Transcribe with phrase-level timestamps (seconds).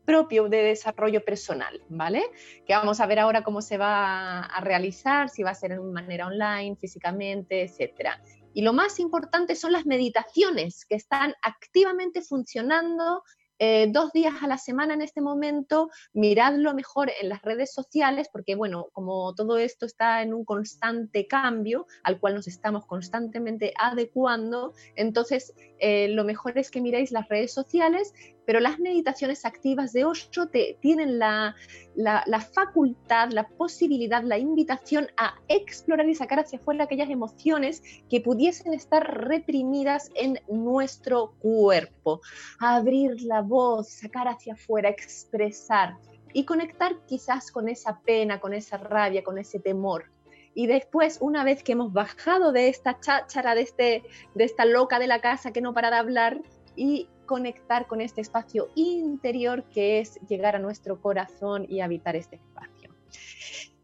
[0.05, 2.23] propio de desarrollo personal, ¿vale?
[2.67, 5.81] Que vamos a ver ahora cómo se va a realizar, si va a ser de
[5.81, 8.21] manera online, físicamente, etcétera.
[8.55, 13.23] Y lo más importante son las meditaciones que están activamente funcionando
[13.61, 18.29] eh, dos días a la semana en este momento, miradlo mejor en las redes sociales,
[18.33, 23.73] porque bueno, como todo esto está en un constante cambio al cual nos estamos constantemente
[23.77, 28.13] adecuando, entonces eh, lo mejor es que miréis las redes sociales
[28.49, 31.55] pero las meditaciones activas de Osho te, tienen la,
[32.55, 38.73] facultad, la posibilidad, la invitación a explorar y sacar hacia afuera aquellas emociones que pudiesen
[38.73, 42.23] estar reprimidas en nuestro cuerpo.
[42.59, 45.99] Abrir la voz, sacar hacia afuera, expresar
[46.33, 50.07] y conectar quizás con esa pena, con esa rabia, con ese temor.
[50.55, 54.03] Y después, una vez que hemos bajado de esta cháchara, de, este,
[54.35, 56.41] de esta loca de la casa que no para de hablar,
[56.75, 62.37] y conectar con este espacio interior que es llegar a nuestro corazón y habitar este
[62.37, 62.91] espacio.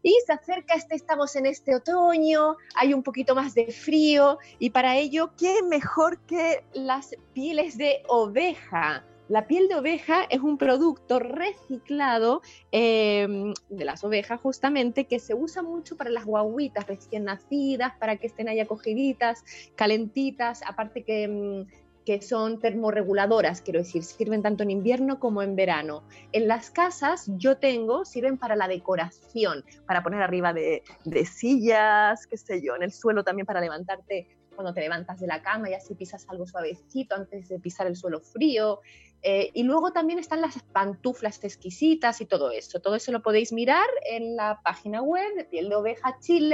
[0.03, 4.71] Y se acerca, este, estamos en este otoño, hay un poquito más de frío y
[4.71, 9.05] para ello, ¿qué mejor que las pieles de oveja?
[9.27, 15.33] La piel de oveja es un producto reciclado em, de las ovejas justamente que se
[15.33, 19.43] usa mucho para las guaguitas recién nacidas, para que estén ahí acogiditas,
[19.75, 21.65] calentitas, aparte que em,
[22.05, 26.03] que son termorreguladoras, quiero decir, sirven tanto en invierno como en verano.
[26.31, 30.83] En las casas yo tengo, sirven para la decoración, para poner arriba de,
[31.25, 35.41] sillas, qué sé yo, en el suelo también para levantarte cuando te levantas de la
[35.41, 38.79] cama y así pisas algo suavecito antes de pisar el suelo frío.
[39.21, 42.79] Eh, y luego también están las pantuflas exquisitas y todo eso.
[42.79, 46.53] Todo eso lo podéis mirar en la página web de piel de oveja chile.cl.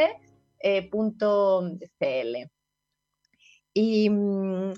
[0.64, 2.50] Eh,
[3.74, 4.74] y mm,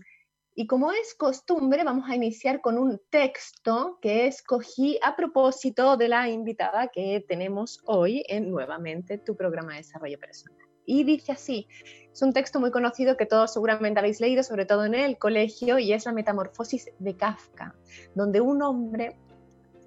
[0.56, 6.08] y como es costumbre, vamos a iniciar con un texto que escogí a propósito de
[6.08, 10.58] la invitada que tenemos hoy en nuevamente tu programa de desarrollo personal.
[10.86, 11.68] Y dice así,
[12.12, 15.80] es un texto muy conocido que todos seguramente habéis leído, sobre todo en el colegio,
[15.80, 17.74] y es la metamorfosis de Kafka,
[18.14, 19.16] donde un hombre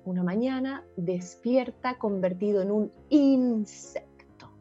[0.05, 4.53] una mañana despierta convertido en un insecto.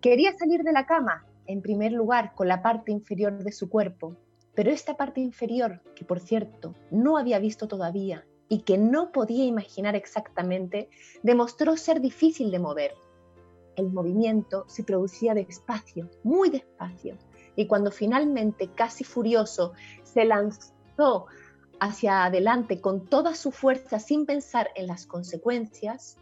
[0.00, 4.16] Quería salir de la cama, en primer lugar, con la parte inferior de su cuerpo,
[4.54, 9.44] pero esta parte inferior, que por cierto no había visto todavía y que no podía
[9.44, 10.88] imaginar exactamente,
[11.22, 12.94] demostró ser difícil de mover.
[13.76, 17.16] El movimiento se producía despacio, muy despacio,
[17.56, 19.72] y cuando finalmente, casi furioso,
[20.02, 21.26] se lanzó
[21.80, 26.18] hacia adelante con toda su fuerza sin pensar en las consecuencias,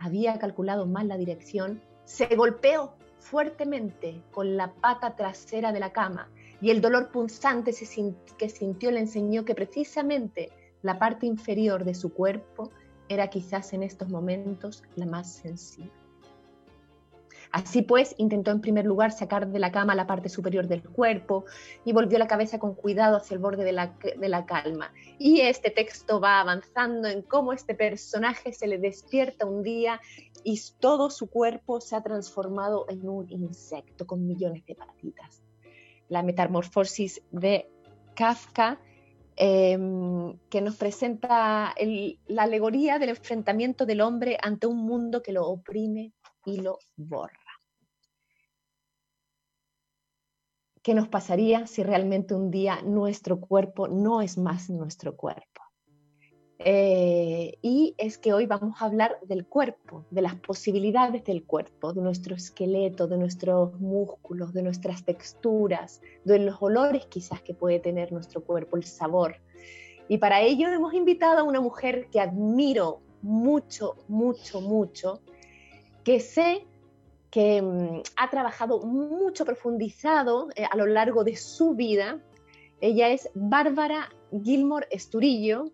[0.00, 6.28] había calculado mal la dirección, se golpeó fuertemente con la pata trasera de la cama
[6.60, 7.72] y el dolor punzante
[8.38, 10.50] que sintió le enseñó que precisamente
[10.82, 12.70] la parte inferior de su cuerpo
[13.08, 15.92] era quizás en estos momentos la más sensible.
[17.52, 21.44] Así pues, intentó en primer lugar sacar de la cama la parte superior del cuerpo
[21.84, 24.92] y volvió la cabeza con cuidado hacia el borde de la, de la, calma.
[25.18, 30.00] Y este texto va avanzando en cómo este personaje se le despierta un día
[30.44, 35.45] y todo su cuerpo se ha transformado en un insecto con millones de patitas.
[36.08, 37.68] La metamorfosis de
[38.14, 38.78] Kafka
[39.38, 41.74] Em, que nos presenta
[42.26, 46.14] la alegoría del enfrentamiento del hombre ante un mundo que lo oprime
[46.46, 47.36] y lo borra.
[50.82, 55.65] ¿Qué nos pasaría si realmente un día nuestro cuerpo no es más nuestro cuerpo?
[56.68, 61.92] Eh, y es que hoy vamos a hablar del cuerpo, de las posibilidades del cuerpo,
[61.92, 67.78] de nuestro esqueleto, de nuestros músculos, de nuestras texturas, de los olores quizás que puede
[67.78, 69.36] tener nuestro cuerpo, el sabor.
[70.08, 75.20] Y para ello hemos invitado a una mujer que admiro mucho, mucho, mucho,
[76.02, 76.66] que sé
[77.30, 82.20] que mm, ha trabajado mucho profundizado eh, a lo largo de su vida.
[82.80, 84.08] Ella es Bárbara
[84.42, 85.66] Gilmore Esturillo,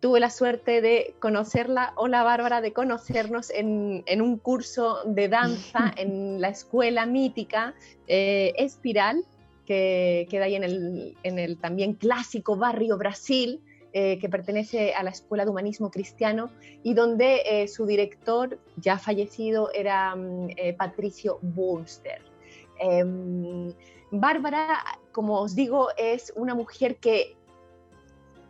[0.00, 6.40] tuve la suerte de conocerla, hola Bárbara, de conocernos en, un curso de danza en
[6.40, 7.74] la escuela mítica
[8.06, 9.24] eh, Espiral,
[9.66, 13.60] que queda ahí en el, también clásico barrio Brasil,
[13.92, 16.50] eh, que pertenece a la Escuela de Humanismo Cristiano
[16.82, 22.22] y donde eh, su director, ya fallecido, era mm, Patricio Bolster.
[22.80, 23.72] Em,
[24.10, 27.37] Bárbara, como os digo, es una mujer que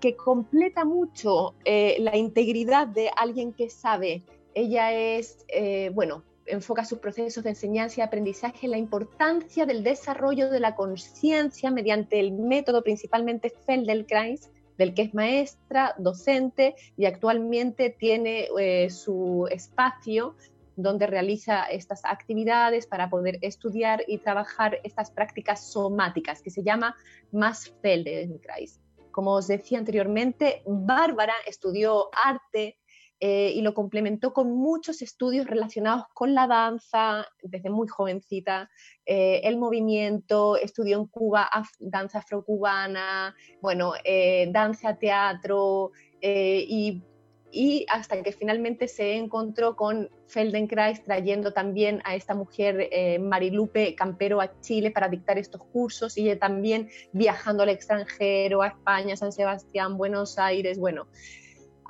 [0.00, 4.22] que completa mucho eh, la integridad de alguien que sabe.
[4.54, 9.82] Ella es, eh, bueno, enfoca sus procesos de enseñanza y aprendizaje en la importancia del
[9.82, 17.06] desarrollo de la conciencia mediante el método principalmente Feldenkrais, del que es maestra, docente y
[17.06, 20.36] actualmente tiene eh, su espacio
[20.76, 26.94] donde realiza estas actividades para poder estudiar y trabajar estas prácticas somáticas que se llama
[27.32, 28.80] más Feldenkrais.
[29.18, 32.78] Como os decía anteriormente, Bárbara estudió arte
[33.18, 38.70] eh, y lo complementó con muchos estudios relacionados con la danza desde muy jovencita,
[39.04, 41.50] eh, el movimiento, estudió en Cuba
[41.80, 45.90] danza afrocubana, bueno, eh, danza, teatro
[46.22, 47.02] y
[47.50, 53.94] y hasta que finalmente se encontró con Feldenkrais trayendo también a esta mujer eh, Marilupe
[53.94, 59.16] Campero a Chile para dictar estos cursos y ella también viajando al extranjero, a España,
[59.16, 61.06] San Sebastián, Buenos Aires, bueno.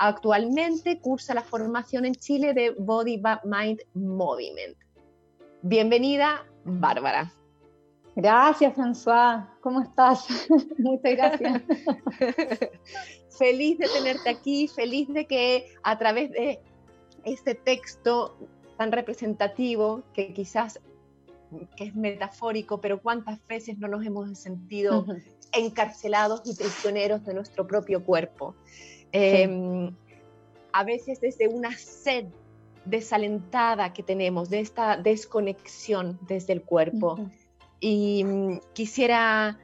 [0.01, 4.77] Actualmente cursa la formación en Chile de Body Mind Movement.
[5.63, 7.33] Bienvenida, Bárbara.
[8.15, 9.49] Gracias, François.
[9.61, 10.27] ¿Cómo estás?
[10.79, 11.63] Muchas gracias.
[13.39, 16.61] feliz de tenerte aquí, feliz de que a través de
[17.25, 18.37] este texto
[18.77, 20.81] tan representativo, que quizás
[21.77, 25.07] que es metafórico, pero cuántas veces no nos hemos sentido
[25.53, 28.55] encarcelados y prisioneros de nuestro propio cuerpo.
[29.13, 29.95] Em,
[30.73, 32.27] a veces desde una sed
[32.85, 37.19] desalentada que tenemos, de esta desconexión desde el cuerpo.
[37.81, 39.59] Y mm, quisiera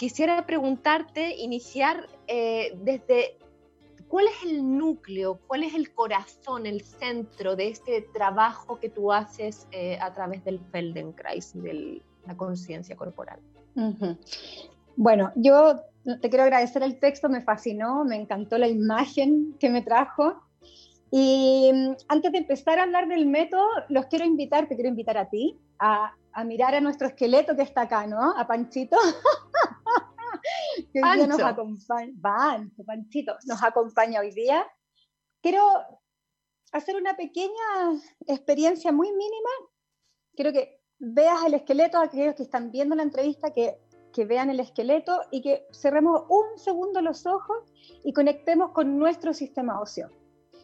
[0.00, 3.36] quisiera preguntarte, iniciar eh, desde
[4.06, 9.12] cuál es el núcleo, cuál es el corazón, el centro de este trabajo que tú
[9.12, 13.40] haces eh, a través del Feldenkrais, de la conciencia corporal.
[14.94, 15.80] Bueno, yo
[16.20, 20.40] te quiero agradecer el texto, me fascinó, me encantó la imagen que me trajo.
[21.10, 25.18] Y mm, antes de empezar a hablar del método, los quiero invitar, te quiero invitar
[25.18, 28.38] a ti, a, a mirar a nuestro esqueleto que está acá, ¿no?
[28.38, 28.96] A Panchito.
[30.92, 32.12] que hoy día nos acompaña,
[32.86, 34.66] Panchito, nos acompaña hoy día.
[35.42, 35.62] Quiero
[36.72, 37.52] hacer una pequeña
[38.26, 39.50] experiencia muy mínima.
[40.34, 43.78] Quiero que veas el esqueleto, aquellos que están viendo la entrevista, que,
[44.12, 47.72] que vean el esqueleto y que cerremos un segundo los ojos
[48.04, 50.08] y conectemos con nuestro sistema óseo.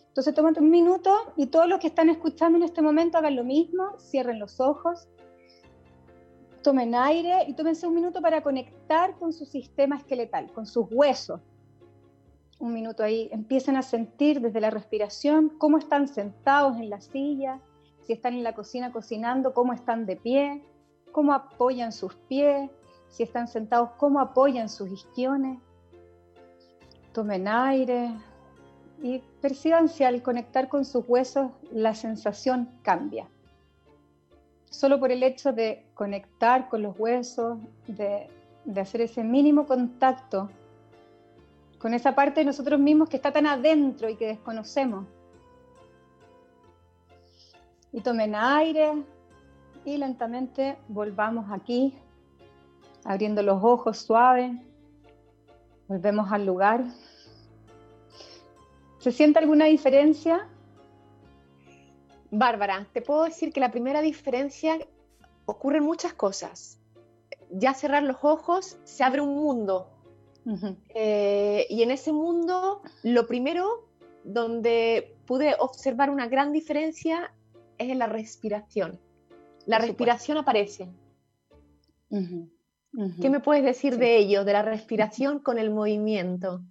[0.08, 3.44] Entonces, tómate un minuto y todos los que están escuchando en este momento hagan lo
[3.44, 5.08] mismo, cierren los ojos
[6.66, 11.40] tomen aire y tómense un minuto para conectar con su sistema esqueletal, con sus huesos.
[12.58, 17.60] Un minuto ahí, empiecen a sentir desde la respiración cómo están sentados en la silla,
[18.02, 20.64] si están en la cocina cocinando, cómo están de pie,
[21.12, 22.68] cómo apoyan sus pies,
[23.10, 25.60] si están sentados, cómo apoyan sus isquiones.
[27.12, 28.10] Tomen aire
[29.00, 33.28] y perciban si al conectar con sus huesos la sensación cambia
[34.76, 38.28] solo por el hecho de conectar con los huesos, de,
[38.78, 40.50] hacer ese mínimo contacto
[41.78, 45.06] con esa parte de nosotros mismos que está tan adentro y que desconocemos.
[47.92, 49.02] Y tomen aire
[49.84, 51.94] y lentamente volvamos aquí,
[53.04, 54.60] abriendo los ojos suave.
[55.88, 56.84] Volvemos al lugar.
[58.98, 60.48] ¿Se siente alguna diferencia?
[62.30, 64.78] Bárbara, te puedo decir que la primera diferencia
[65.46, 66.80] ocurren muchas cosas.
[67.50, 69.92] Ya cerrar los ojos se abre un mundo.
[70.94, 73.88] Eh, y en ese mundo, lo primero
[74.22, 77.32] donde pude observar una gran diferencia
[77.78, 79.00] es en la respiración.
[79.66, 80.88] La respiración aparece.
[82.08, 86.62] ¿Qué me puedes decir de ello, de la respiración con el movimiento?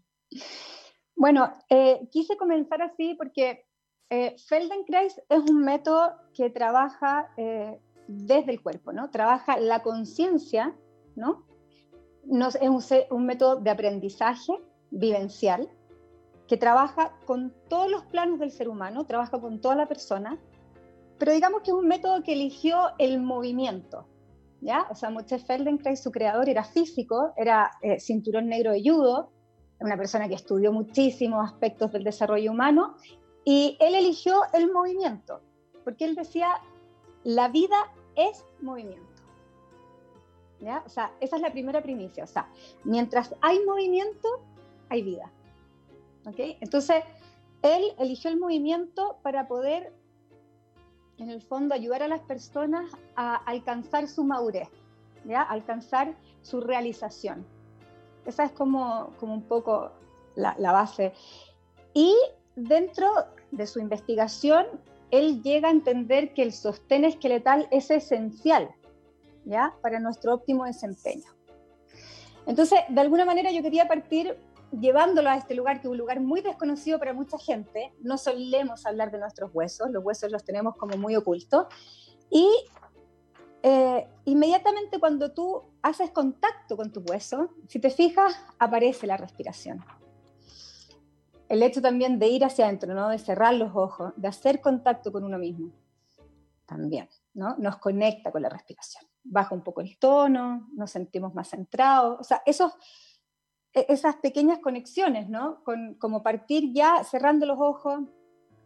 [1.16, 3.66] Bueno, eh, quise comenzar así porque
[4.10, 9.10] eh, Feldenkrais es un método que trabaja eh, desde el cuerpo, ¿no?
[9.10, 10.76] Trabaja la conciencia,
[11.16, 11.46] ¿no?
[12.26, 14.54] Nos, es un, un, método de aprendizaje
[14.92, 15.70] vivencial
[16.48, 20.40] que trabaja con todos los planos del ser humano, trabaja con toda la persona,
[21.18, 24.08] pero digamos que es un método que eligió el movimiento,
[24.62, 24.86] ¿ya?
[24.92, 29.32] O sea, Moshe Feldenkrais, su creador, era físico, era eh, cinturón negro de judo,
[29.80, 32.96] una persona que estudió muchísimos aspectos del desarrollo humano,
[33.46, 35.40] y él eligió el movimiento,
[35.84, 36.62] porque él decía,
[37.24, 37.78] la vida
[38.16, 39.06] es movimiento.
[40.60, 40.82] ¿Ya?
[40.86, 42.24] O sea, esa es la primera primicia.
[42.24, 42.50] O sea,
[42.84, 44.28] mientras hay movimiento,
[44.90, 45.32] hay vida.
[46.26, 46.40] ¿Ok?
[46.60, 47.04] Entonces,
[47.62, 49.94] él eligió el movimiento para poder
[51.18, 54.70] en el fondo ayudar a las personas a alcanzar su madurez,
[55.24, 55.44] ¿ya?
[55.44, 57.46] alcanzar su realización.
[58.26, 59.92] Esa es como, como un poco
[60.36, 61.14] la, la, base.
[61.94, 62.14] Y
[62.56, 63.08] dentro
[63.52, 64.66] de su investigación,
[65.12, 68.70] él llega a entender que el sostén esqueletal es esencial
[69.46, 69.76] ¿ya?
[69.82, 71.32] para nuestro óptimo desempeño.
[72.46, 74.38] Entonces, de alguna manera yo quería partir
[74.80, 78.86] llevándolo a este lugar, que es un lugar muy desconocido para mucha gente, no solemos
[78.86, 81.68] hablar de nuestros huesos, los huesos los tenemos como muy ocultos,
[82.30, 82.50] y
[83.64, 89.84] eh, inmediatamente cuando tú haces contacto con tu hueso, si te fijas, aparece la respiración.
[91.48, 93.10] El hecho también de ir hacia adentro, ¿no?
[93.10, 95.72] de cerrar los ojos, de hacer contacto con uno mismo,
[96.66, 97.56] también ¿no?
[97.58, 99.06] nos conecta con la respiración.
[99.24, 102.74] Baja un poco el tono, nos sentimos más centrados, o sea, esos
[103.76, 105.62] e-, esas pequeñas conexiones, ¿no?
[105.64, 108.00] Con, como partir ya cerrando los ojos,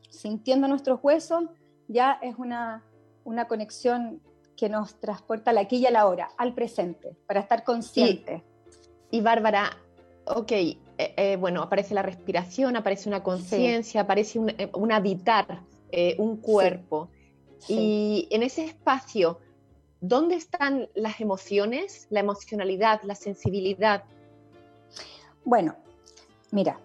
[0.09, 1.45] sintiendo nuestros huesos,
[1.87, 2.85] ya es una,
[3.25, 4.21] una conexión
[4.55, 8.43] que nos transporta a la aquí y a la hora, al presente, para estar consciente.
[9.09, 9.71] Y, Bárbara,
[10.27, 10.51] ok,
[10.99, 15.61] eh, eh, bueno, aparece la respiración, aparece una conciencia, aparece un, eh, un habitar,
[16.17, 17.09] un cuerpo.
[17.69, 19.39] Y en ese espacio,
[20.01, 24.03] ¿dónde están las emociones, la emocionalidad, la sensibilidad?
[25.45, 25.77] Bueno,
[26.51, 26.77] mira,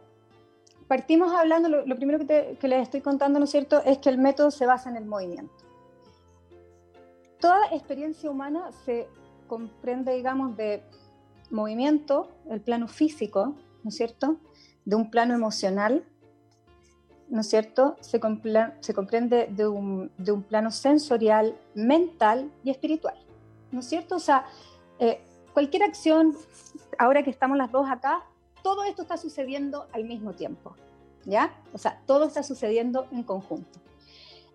[0.86, 4.52] partimos hablando, lo, primero que, les estoy contando, ¿no es cierto?, es que el método
[4.52, 5.52] se basa en el movimiento.
[7.40, 9.08] Toda experiencia humana se
[9.48, 10.84] comprende, digamos, de
[11.50, 14.38] movimiento, el plano físico, ¿no es cierto?,
[14.84, 16.04] de un plano emocional,
[17.28, 20.10] ¿no es cierto?, se, comprende de un,
[20.48, 23.16] plano sensorial, mental y espiritual,
[23.70, 24.16] ¿no es cierto?
[24.16, 24.46] O sea,
[24.98, 25.20] eh,
[25.52, 26.34] cualquier acción,
[26.98, 28.24] ahora que estamos las dos acá,
[28.62, 30.74] todo esto está sucediendo al mismo tiempo,
[31.24, 31.54] ¿ya?
[31.72, 33.78] O sea, todo está sucediendo en conjunto.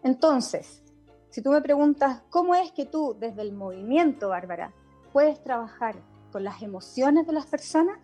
[0.03, 0.81] Entonces,
[1.29, 4.73] si tú me preguntas, ¿cómo es que tú desde el movimiento, Bárbara,
[5.13, 5.95] puedes trabajar
[6.31, 7.99] con las emociones de las personas?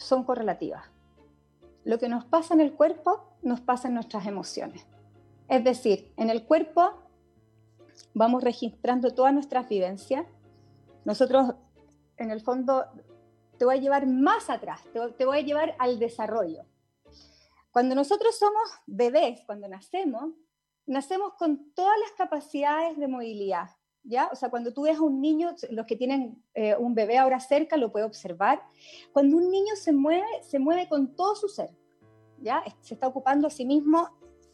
[0.00, 0.84] Son correlativas.
[1.84, 4.86] Lo que nos pasa en el cuerpo nos pasa en nuestras emociones.
[5.48, 6.92] Es decir, en el cuerpo
[8.14, 10.26] vamos registrando todas nuestras vivencias.
[11.04, 11.54] Nosotros,
[12.16, 12.86] en el fondo,
[13.58, 14.80] te voy a llevar más atrás,
[15.18, 16.64] te, voy a llevar al desarrollo.
[17.70, 20.32] Cuando nosotros somos bebés, cuando nacemos,
[20.86, 23.70] nacemos con todas las capacidades de movilidad,
[24.02, 24.28] ¿ya?
[24.32, 27.40] O sea, cuando tú ves a un niño, los que tienen eh, un bebé ahora
[27.40, 28.62] cerca lo puede observar,
[29.12, 31.70] cuando un niño se mueve, se mueve con todo su ser,
[32.38, 32.62] ¿ya?
[32.80, 34.08] Se está ocupando a sí mismo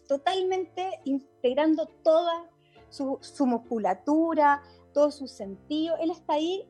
[0.06, 2.48] totalmente integrando toda
[2.88, 4.62] su, su musculatura,
[4.92, 6.68] todo su sentido, él está ahí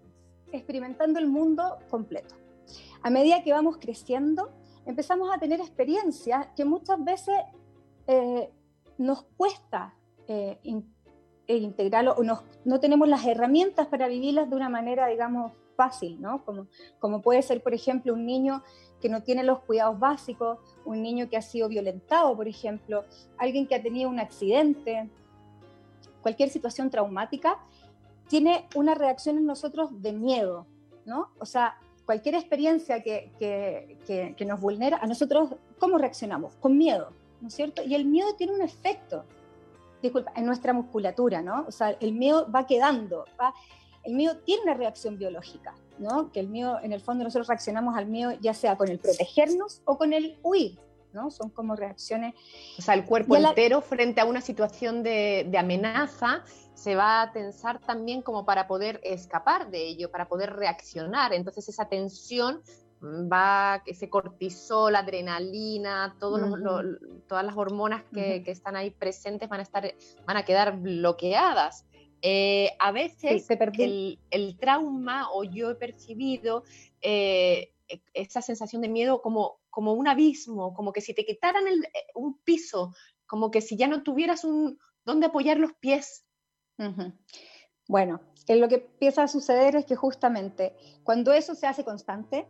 [0.52, 2.34] experimentando el mundo completo.
[3.02, 4.50] A medida que vamos creciendo,
[4.84, 7.36] empezamos a tener experiencias que muchas veces
[8.06, 8.50] eh,
[8.98, 9.94] nos cuesta
[10.28, 10.58] eh,
[11.48, 16.42] eh, integrarlo o no tenemos las herramientas para vivirlas de una manera, digamos, fácil, ¿no?
[16.98, 18.64] Como, puede ser, por ejemplo, un niño
[19.00, 23.04] que no tiene los cuidados básicos, un niño que ha sido violentado, por ejemplo,
[23.36, 25.08] alguien que ha tenido un accidente,
[26.22, 27.58] cualquier situación traumática,
[28.28, 30.66] tiene una reacción en nosotros de miedo,
[31.04, 31.28] ¿no?
[31.38, 36.54] O sea, cualquier experiencia que, que, que, nos vulnera, a nosotros, ¿cómo reaccionamos?
[36.54, 37.82] Con miedo, ¿no es cierto?
[37.84, 39.24] Y el miedo tiene un efecto,
[40.02, 41.64] disculpa, en nuestra musculatura, ¿no?
[41.66, 43.54] O sea, el miedo va quedando, va,
[44.04, 46.30] el miedo tiene una reacción biológica, ¿no?
[46.32, 49.82] Que el miedo, en el fondo nosotros reaccionamos al miedo ya sea con el protegernos
[49.84, 50.78] o con el huir,
[51.12, 51.30] ¿no?
[51.30, 52.34] Son como reacciones...
[52.78, 56.42] O sea, el cuerpo entero frente a una situación de, de amenaza
[56.74, 61.32] se va a tensar también como para poder escapar de ello, para poder reaccionar.
[61.32, 62.62] Entonces esa tensión
[63.32, 69.94] va, ese cortisol, adrenalina, todas las hormonas que, están ahí presentes van a, estar,
[70.26, 71.86] van a quedar bloqueadas.
[72.22, 76.64] Eh, a veces el, el, trauma o yo he percibido
[77.02, 77.72] eh,
[78.14, 82.06] esa sensación de miedo como, como un abismo, como que si te quitaran el, eh,
[82.14, 82.94] un piso,
[83.26, 86.24] como que si ya no tuvieras un donde apoyar los pies.
[87.88, 92.48] Bueno, lo que empieza a suceder es que justamente cuando eso se hace constante,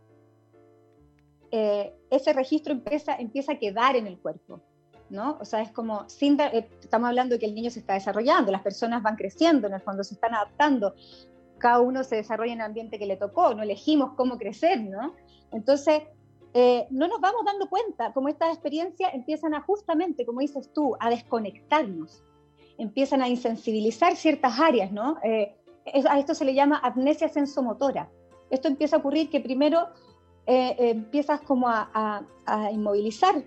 [1.51, 4.61] eh, ese registro empieza, empieza a quedar en el cuerpo,
[5.09, 5.37] ¿no?
[5.39, 8.51] O sea, es como, sin eh, estamos hablando de que el niño se está desarrollando,
[8.51, 10.93] las personas van creciendo, en el fondo se están adaptando,
[11.57, 15.13] cada uno se desarrolla en el ambiente que le tocó, no elegimos cómo crecer, ¿no?
[15.51, 16.03] Entonces,
[16.53, 20.95] eh, no nos vamos dando cuenta cómo estas experiencias empiezan a justamente, como dices tú,
[20.99, 22.23] a desconectarnos,
[22.77, 25.17] empiezan a insensibilizar ciertas áreas, ¿no?
[26.09, 28.09] a esto se le llama amnesia sensomotora.
[28.49, 29.87] Esto empieza a ocurrir que primero
[30.47, 32.23] eh, eh, empiezas como a,
[32.71, 33.43] inmovilizar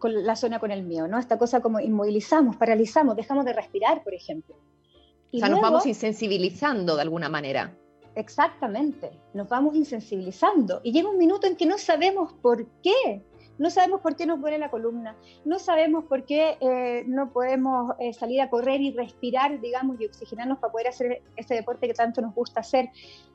[0.00, 1.16] con la zona con el miedo, ¿no?
[1.18, 4.56] Esta cosa como inmovilizamos, paralizamos, dejamos de respirar, por ejemplo.
[5.30, 7.76] Y o sea, nos vamos insensibilizando de alguna manera.
[8.16, 10.80] Exactamente, nos vamos insensibilizando.
[10.82, 13.22] Y llega un minuto en que no sabemos por qué.
[13.58, 15.14] No sabemos por qué nos duele la columna,
[15.44, 20.58] no sabemos por qué eh, no podemos salir a correr y respirar, digamos, y oxigenarnos
[20.58, 22.88] para poder hacer ese deporte que tanto nos gusta hacer.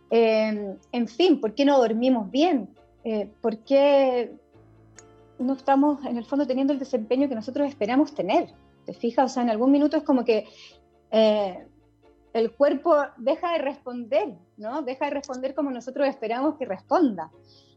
[0.09, 2.67] en fin, ¿por qué no dormimos bien?
[3.05, 4.35] Eh, ¿por qué
[5.37, 8.51] no estamos en el fondo teniendo el desempeño que nosotros esperamos tener?
[8.85, 9.31] ¿Te fijas?
[9.31, 10.47] O sea, en algún minuto es como que
[11.11, 11.67] eh,
[12.33, 14.81] el cuerpo deja de responder, ¿no?
[14.81, 17.31] Deja de responder como nosotros esperamos que responda.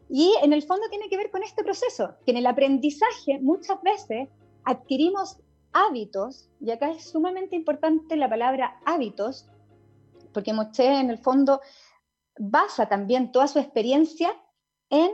[0.08, 3.82] Y en el fondo tiene que ver con este proceso, que en el aprendizaje muchas
[3.82, 4.30] veces
[4.64, 5.38] adquirimos
[5.72, 9.46] hábitos, y acá es sumamente importante la palabra hábitos,
[10.32, 11.60] porque Moche en el fondo
[12.38, 14.34] basa también toda su experiencia
[14.90, 15.10] en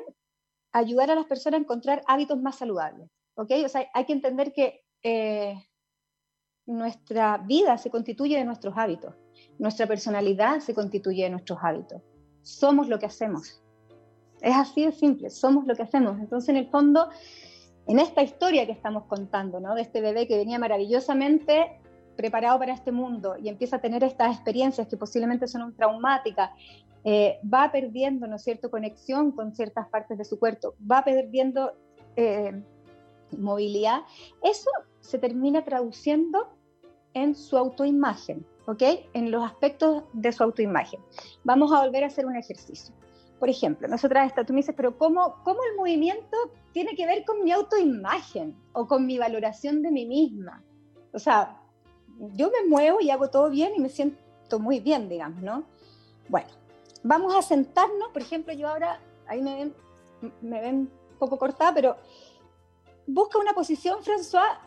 [0.72, 3.08] ayudar a las personas a encontrar hábitos más saludables.
[3.34, 3.50] ¿ok?
[3.64, 5.54] O sea, hay que entender que eh,
[6.66, 9.14] nuestra vida se constituye de nuestros hábitos,
[9.58, 12.02] nuestra personalidad se constituye de nuestros hábitos.
[12.42, 13.62] Somos lo que hacemos.
[14.40, 16.18] Es así de simple, somos lo que hacemos.
[16.18, 17.08] Entonces, en el fondo,
[17.86, 19.74] en esta historia que estamos contando, ¿no?
[19.74, 21.80] de este bebé que venía maravillosamente
[22.16, 26.50] preparado para este mundo y empieza a tener estas experiencias que posiblemente son traumáticas
[27.04, 31.72] eh, va perdiendo, ¿no es cierto?, conexión con ciertas partes de su cuerpo, va perdiendo
[32.16, 32.62] eh,
[33.38, 34.02] movilidad,
[34.42, 36.48] eso se termina traduciendo
[37.12, 38.82] en su autoimagen, ¿ok?
[39.12, 41.00] En los aspectos de su autoimagen.
[41.44, 42.94] Vamos a volver a hacer un ejercicio.
[43.38, 46.36] Por ejemplo, nosotras, tú me dices, pero ¿cómo, ¿cómo el movimiento
[46.72, 50.64] tiene que ver con mi autoimagen o con mi valoración de mí misma?
[51.12, 51.60] O sea,
[52.34, 55.64] yo me muevo y hago todo bien y me siento muy bien, digamos, ¿no?
[56.28, 56.48] Bueno,
[57.04, 59.74] vamos a sentarnos, por ejemplo, yo ahora, ahí me ven,
[60.40, 60.74] me ven
[61.12, 61.96] un poco cortada, pero
[63.06, 64.58] busca una posición, François,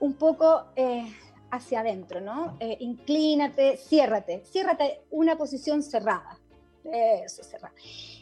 [0.00, 1.10] un poco eh,
[1.50, 2.56] hacia adentro, ¿no?
[2.60, 6.38] Eh, inclínate, ciérrate, ciérrate una posición cerrada.
[6.84, 7.74] Eso, cerrada.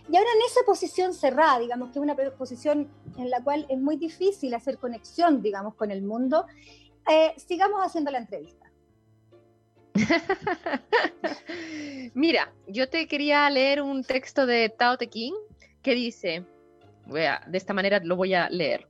[0.08, 3.78] Y ahora en esa posición cerrada, digamos que es una posición en la cual es
[3.78, 6.46] muy difícil hacer conexión, digamos, con el mundo,
[7.10, 8.63] eh, sigamos haciendo la entrevista.
[12.14, 15.34] Mira, yo te quería leer un texto de Tao Te Ching
[15.82, 16.44] que dice,
[17.06, 18.88] de esta manera lo voy a leer.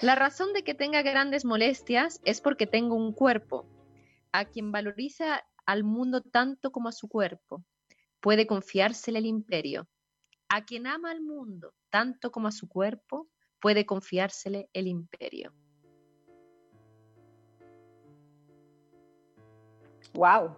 [0.00, 3.66] La razón de que tenga grandes molestias es porque tengo un cuerpo.
[4.32, 7.64] A quien valoriza al mundo tanto como a su cuerpo,
[8.20, 9.88] puede confiársele el imperio.
[10.48, 13.28] A quien ama al mundo tanto como a su cuerpo,
[13.60, 15.52] puede confiársele el imperio.
[20.14, 20.56] Wow.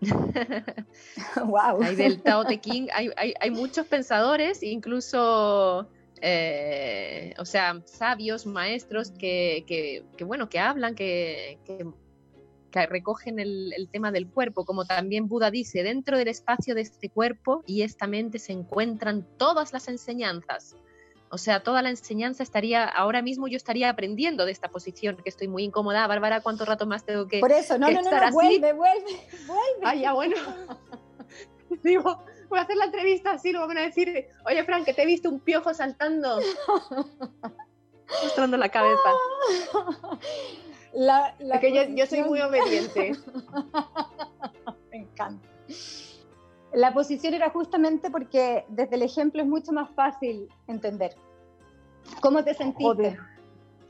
[1.44, 1.82] wow.
[1.82, 5.88] Hay del Tao Te Ching, hay, hay, muchos pensadores, incluso,
[6.20, 11.84] eh, o sea, sabios, maestros que, que, bueno, que hablan, que, que,
[12.86, 17.08] recogen el, el, tema del cuerpo, como también Buda dice, dentro del espacio de este
[17.08, 20.76] cuerpo y esta mente se encuentran todas las enseñanzas.
[21.30, 25.28] O sea, toda la enseñanza estaría, ahora mismo yo estaría aprendiendo de esta posición, que
[25.28, 26.06] estoy muy incómoda.
[26.06, 29.82] Bárbara, ¿cuánto rato más tengo que Por eso, no, no, no, no, vuelve, vuelve, vuelve.
[29.84, 30.36] Ah, ya, bueno.
[31.82, 35.02] Digo, voy a hacer la entrevista así, luego van a decir, oye, Frank, que te
[35.02, 36.40] he visto un piojo saltando.
[38.22, 39.10] Mostrando la cabeza.
[40.94, 43.12] La, que yo, soy muy obediente.
[44.90, 45.46] Me encanta.
[46.72, 51.14] La posición era justamente porque desde el ejemplo es mucho más fácil entender.
[52.20, 53.16] ¿Cómo te sentiste?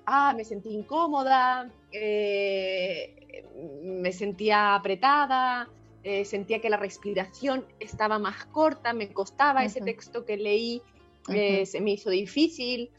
[0.07, 3.45] Ah, me sentí incómoda, eh,
[3.83, 5.69] me sentía apretada,
[6.03, 10.81] eh, sentía que la respiración estaba más corta, me costaba ese texto que leí,
[11.29, 12.91] eh, se me hizo difícil,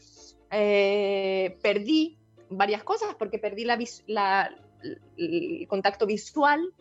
[0.48, 2.16] perdí
[2.48, 4.54] varias cosas porque perdí la,
[5.16, 6.72] el contacto visual,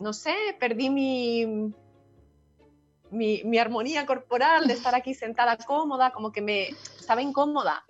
[0.00, 1.72] no sé, perdí mi,
[3.10, 7.84] mi, armonía corporal de estar aquí sentada cómoda, como que me estaba incómoda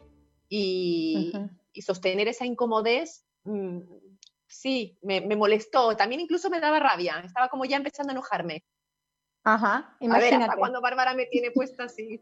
[0.49, 1.33] y,
[1.81, 3.81] sostener esa incomodez, mm,
[4.47, 8.65] sí, me, molestó, también incluso me daba rabia, estaba como ya empezando a enojarme.
[9.45, 10.35] Ajá, imagínate.
[10.35, 12.21] A ver, hasta cuando Bárbara me tiene puesta así.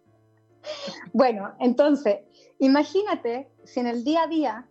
[1.12, 2.20] Bueno, entonces,
[2.59, 4.68] imagínate si en el día a día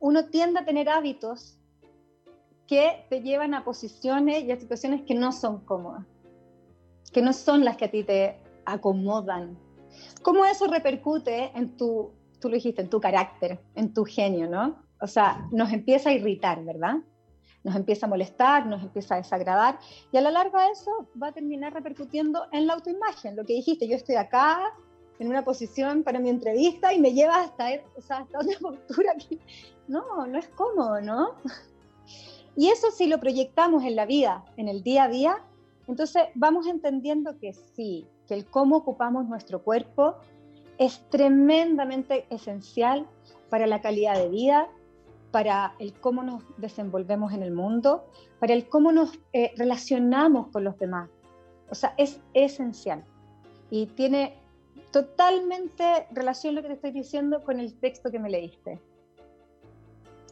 [0.00, 1.58] uno tiende a tener hábitos
[2.66, 6.04] que te llevan a posiciones y a situaciones que no son cómodas,
[7.12, 9.58] que no son las que a ti te acomodan.
[10.22, 14.82] ¿Cómo eso repercute en tu, tú lo dijiste, en tu carácter, en tu genio, ¿no?
[15.00, 16.96] O sea, nos empieza a irritar, ¿verdad?
[17.62, 19.78] Nos empieza a molestar, nos empieza a desagradar
[20.12, 23.36] y a la larga eso va a terminar repercutiendo en la autoimagen.
[23.36, 24.60] Lo que dijiste, yo estoy acá,
[25.18, 29.14] en una posición para mi entrevista y me lleva hasta, o sea, hasta una postura
[29.16, 29.38] que
[29.88, 31.34] no, no es cómodo, ¿no?
[32.56, 35.44] Y eso si lo proyectamos en la vida, en el día a día,
[35.86, 40.16] entonces vamos entendiendo que sí, que el cómo ocupamos nuestro cuerpo
[40.78, 43.06] es tremendamente esencial
[43.50, 44.68] para la calidad de vida,
[45.30, 48.06] para el cómo nos desenvolvemos en el mundo,
[48.40, 51.10] para el cómo nos eh, relacionamos con los demás.
[51.70, 53.04] O sea, es esencial.
[53.70, 54.38] Y tiene
[54.92, 58.80] totalmente relación lo que te estoy diciendo con el texto que me leíste.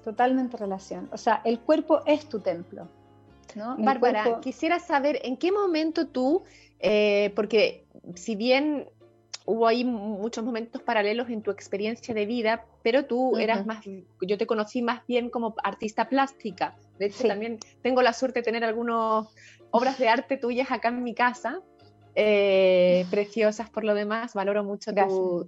[0.05, 1.09] Totalmente relación.
[1.13, 2.89] O sea, el cuerpo es tu templo.
[3.55, 3.77] ¿no?
[3.79, 6.43] Bárbara, quisiera saber en qué momento tú,
[6.81, 8.89] eh, porque si bien
[9.47, 14.39] hubo ahí muchos momentos paralelos en tu experiencia de vida, pero tú eras más, yo
[14.39, 16.77] te conocí más bien como artista plástica.
[16.99, 19.27] De hecho, también tengo la suerte de tener algunas
[19.71, 21.61] obras de arte tuyas acá en mi casa.
[22.17, 24.93] Eh, preciosas por lo demás, valoro mucho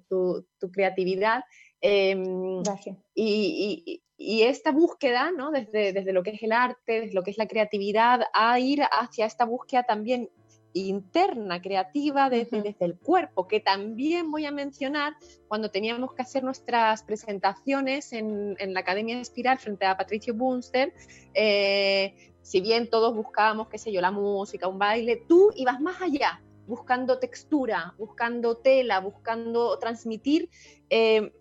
[0.08, 1.44] tu, creatividad.
[1.80, 2.96] Em, Gracias.
[3.14, 5.50] Y, esta búsqueda, ¿no?
[5.50, 8.82] desde, desde lo que es el arte, desde lo que es la creatividad, a ir
[8.82, 10.30] hacia esta búsqueda también
[10.72, 15.14] interna, creativa, desde, desde, el cuerpo, que también voy a mencionar
[15.48, 20.92] cuando teníamos que hacer nuestras presentaciones en, en la Academia Espiral frente a Patricio Bunster.
[21.34, 26.00] Eh, si bien todos buscábamos, qué sé yo, la música, un baile, tú ibas más
[26.02, 30.50] allá, buscando textura, buscando tela, buscando transmitir
[30.90, 31.32] eh,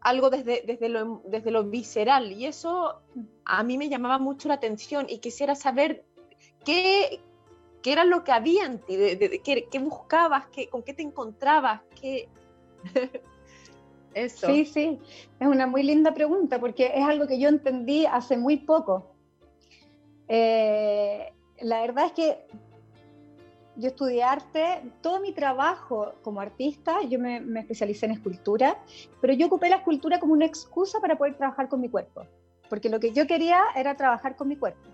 [0.00, 2.32] algo desde, desde, lo, desde lo visceral.
[2.32, 3.00] Y eso
[3.44, 6.04] a mí me llamaba mucho la atención y quisiera saber
[6.64, 7.20] qué,
[7.82, 11.82] qué era lo que había en ti, de, qué, buscabas, qué, con qué te encontrabas,
[12.00, 12.28] qué...
[14.12, 14.48] Eso.
[14.48, 14.98] Sí, sí,
[15.38, 19.14] es una muy linda pregunta porque es algo que yo entendí hace muy poco.
[20.26, 22.46] Eh, la verdad es que
[23.80, 28.78] yo estudié arte, todo mi trabajo como artista, yo me, especialicé en escultura,
[29.20, 32.26] pero yo ocupé la escultura como una excusa para poder trabajar con mi cuerpo,
[32.68, 34.88] porque lo que yo quería era trabajar con mi cuerpo.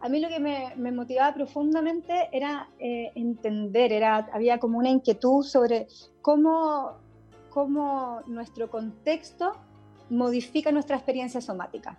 [0.00, 5.42] A mí lo que me, motivaba profundamente era eh, entender, era, había como una inquietud
[5.42, 5.86] sobre
[6.20, 6.98] cómo,
[7.48, 9.52] cómo nuestro contexto
[10.10, 11.98] modifica nuestra experiencia somática.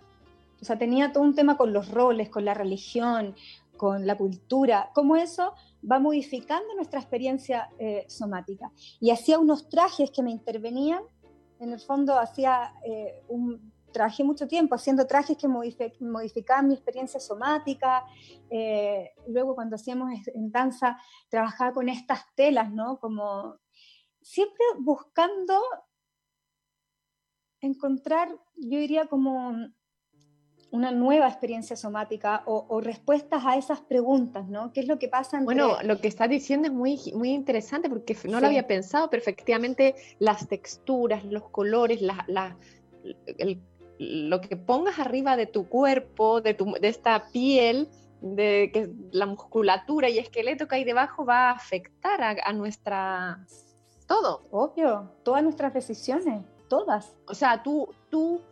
[0.60, 3.34] O sea, tenía todo un tema con los roles, con la religión,
[3.76, 5.54] con la cultura, cómo eso
[5.90, 8.70] va modificando nuestra experiencia eh, somática.
[9.00, 11.02] Y hacía unos trajes que me intervenían,
[11.58, 17.18] en el fondo hacía eh, un, trabajé mucho tiempo haciendo trajes que modificaban mi experiencia
[17.18, 18.04] somática.
[18.50, 20.98] Eh, luego cuando hacíamos en danza,
[21.30, 22.98] trabajaba con estas telas, ¿no?
[22.98, 23.56] Como
[24.20, 25.62] siempre buscando
[27.60, 29.54] encontrar, yo diría como
[30.76, 34.72] una nueva experiencia somática o, respuestas a esas preguntas, ¿no?
[34.72, 35.40] ¿Qué es lo que pasa?
[35.42, 39.20] Bueno, lo que estás diciendo es muy, muy interesante porque no lo había pensado, pero
[39.20, 42.56] efectivamente las texturas, los colores, la,
[43.98, 47.88] lo que pongas arriba de tu cuerpo, de, tu, de esta piel,
[48.20, 53.46] de que la musculatura y esqueleto que hay debajo va a afectar a, a nuestra...
[54.06, 54.42] todo.
[54.50, 57.16] Obvio, todas nuestras decisiones, todas.
[57.26, 58.42] O sea, tú, tú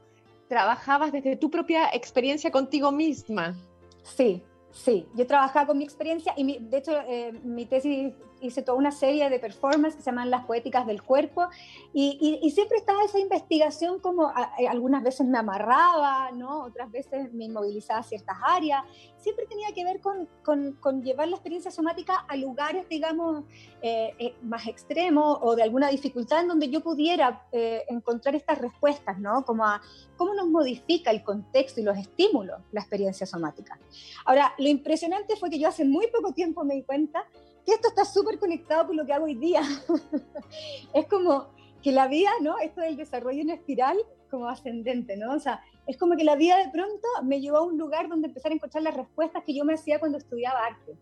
[0.48, 3.56] trabajabas desde tu propia experiencia contigo misma.
[4.02, 5.06] Sí, sí.
[5.14, 8.12] Yo trabajaba con mi experiencia y de hecho eh, mi tesis
[8.46, 11.48] hice toda una serie de performances que se llaman Las Poéticas del Cuerpo,
[11.92, 16.64] y, y, siempre estaba esa investigación como eh, algunas veces me amarraba, ¿no?
[16.64, 18.84] otras veces me inmovilizaba ciertas áreas,
[19.16, 23.44] siempre tenía que ver con, con, con llevar la experiencia somática a lugares, digamos,
[23.82, 27.46] eh, eh, más extremos o de alguna dificultad en donde yo pudiera
[27.88, 29.44] encontrar estas respuestas, ¿no?
[29.44, 29.80] Como a
[30.16, 33.78] cómo nos modifica el contexto y los estímulos la experiencia somática.
[34.24, 37.26] Ahora, lo impresionante fue que yo hace muy poco tiempo me di cuenta
[37.64, 39.62] que esto está súper conectado con lo que hago hoy día.
[40.94, 41.48] es como
[41.82, 42.58] que la vida, ¿no?
[42.58, 43.96] Esto del desarrollo en espiral
[44.30, 45.34] como ascendente, ¿no?
[45.34, 48.28] O sea, es como que la vida de pronto me llevó a un lugar donde
[48.28, 50.96] empezar a encontrar las respuestas que yo me hacía cuando estudiaba arte.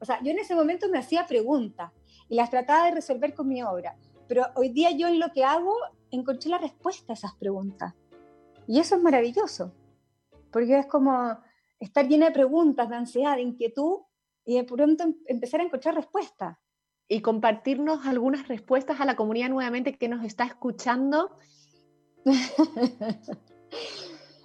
[0.00, 1.92] O sea, yo en ese momento me hacía preguntas
[2.28, 3.96] y las trataba de resolver con mi obra,
[4.28, 5.74] pero hoy día yo en lo que hago
[6.10, 7.94] encontré la respuesta a esas preguntas.
[8.66, 9.72] Y eso es maravilloso,
[10.50, 11.38] porque es como
[11.80, 14.00] estar llena de preguntas, de ansiedad, de inquietud,
[14.44, 16.56] y de pronto em, empezar a encontrar respuestas.
[17.08, 21.36] Y compartirnos algunas respuestas a la comunidad nuevamente que nos está escuchando.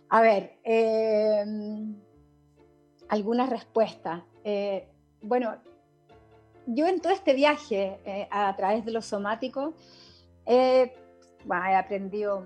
[0.10, 1.96] a ver, em,
[3.08, 4.24] algunas respuestas.
[4.44, 4.90] Eh,
[5.22, 5.56] bueno,
[6.66, 9.74] yo en todo este viaje eh, a través de lo somático,
[10.46, 10.92] he
[11.50, 12.46] aprendido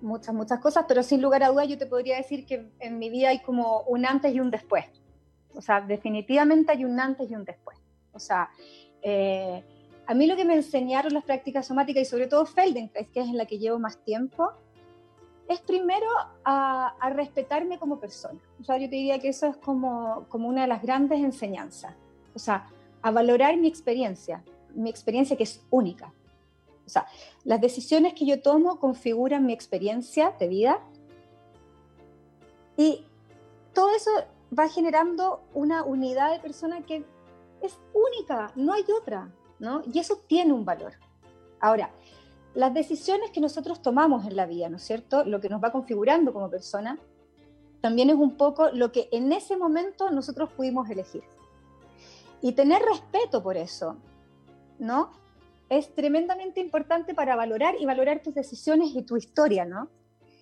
[0.00, 3.08] muchas, muchas cosas, pero sin lugar a dudas yo te podría decir que en mi
[3.08, 4.84] vida hay como un antes y un después.
[5.54, 7.78] O sea, definitivamente hay un antes y un después.
[8.12, 8.50] O sea,
[9.02, 9.62] eh,
[10.06, 13.28] a mí lo que me enseñaron las prácticas somáticas y sobre todo Feldenkrais, que es
[13.28, 14.50] en la que llevo más tiempo,
[15.48, 16.06] es primero
[16.44, 18.40] a, respetarme como persona.
[18.60, 21.94] O sea, yo te diría que eso es como, como una de las grandes enseñanzas.
[22.34, 22.68] O sea,
[23.02, 24.42] a valorar mi experiencia,
[24.74, 26.12] mi experiencia que es única.
[26.86, 27.06] O sea,
[27.44, 30.80] las decisiones que yo tomo configuran mi experiencia de vida
[32.76, 33.04] y
[33.72, 34.10] todo eso
[34.56, 37.04] va generando una unidad de persona que
[37.62, 39.82] es única, no hay otra, ¿no?
[39.92, 40.94] Y eso tiene un valor.
[41.60, 41.90] Ahora,
[42.54, 45.24] las decisiones que nosotros tomamos en la vida, ¿no es cierto?
[45.24, 46.98] Lo que nos va configurando como persona,
[47.80, 51.22] también es un poco lo que en ese momento nosotros pudimos elegir.
[52.40, 53.96] Y tener respeto por eso,
[54.78, 55.10] ¿no?
[55.68, 59.88] Es tremendamente importante para valorar y valorar tus decisiones y tu historia, ¿no?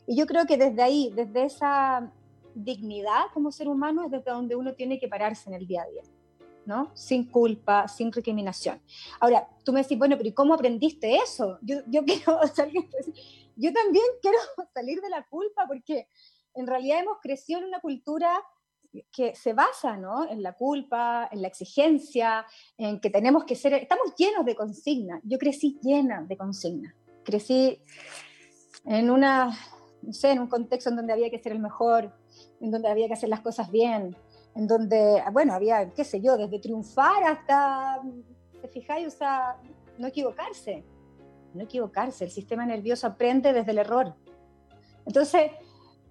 [0.07, 2.11] Y yo creo que desde ahí, desde esa
[2.55, 5.87] dignidad como ser humano es desde donde uno tiene que pararse en el día a
[5.87, 6.03] día,
[6.67, 6.91] ¿no?
[6.95, 8.81] Sin culpa, sin recriminación.
[9.21, 11.59] Ahora, tú me decís, bueno, pero ¿y cómo aprendiste eso?
[11.63, 12.89] Yo, yo quiero salir,
[13.57, 14.39] yo también quiero
[14.75, 16.09] salir de la culpa porque
[16.55, 18.43] en realidad hemos crecido en una cultura
[19.13, 20.29] que se basa ¿no?
[20.29, 22.45] en la culpa, en la exigencia,
[22.77, 25.21] en que tenemos que ser, estamos llenos de consignas.
[25.25, 26.95] Yo crecí llena de consignas.
[27.25, 27.81] Crecí
[28.85, 29.57] en una,
[30.03, 32.13] no sé, en un contexto en donde había que ser el mejor,
[32.61, 34.17] en donde había que hacer las cosas bien,
[34.55, 38.01] en donde, bueno, había, qué sé yo, desde triunfar hasta,
[38.61, 39.09] ¿te fijáis?
[39.09, 39.57] O sea,
[39.99, 40.85] no equivocarse,
[41.55, 44.15] no equivocarse, el sistema nervioso aprende desde el error.
[45.07, 45.51] Entonces,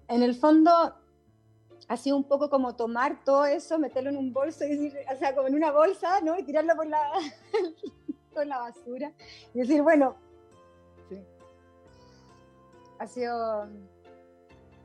[0.08, 0.94] en el fondo,
[1.88, 5.18] ha sido un poco como tomar todo eso, meterlo en un bolso, y decir, o
[5.18, 6.38] sea, como en una bolsa, ¿no?
[6.38, 7.00] Y tirarlo por la,
[8.34, 9.12] por la basura.
[9.54, 10.16] Y decir, bueno,
[11.08, 11.20] sí.
[12.98, 13.68] ha sido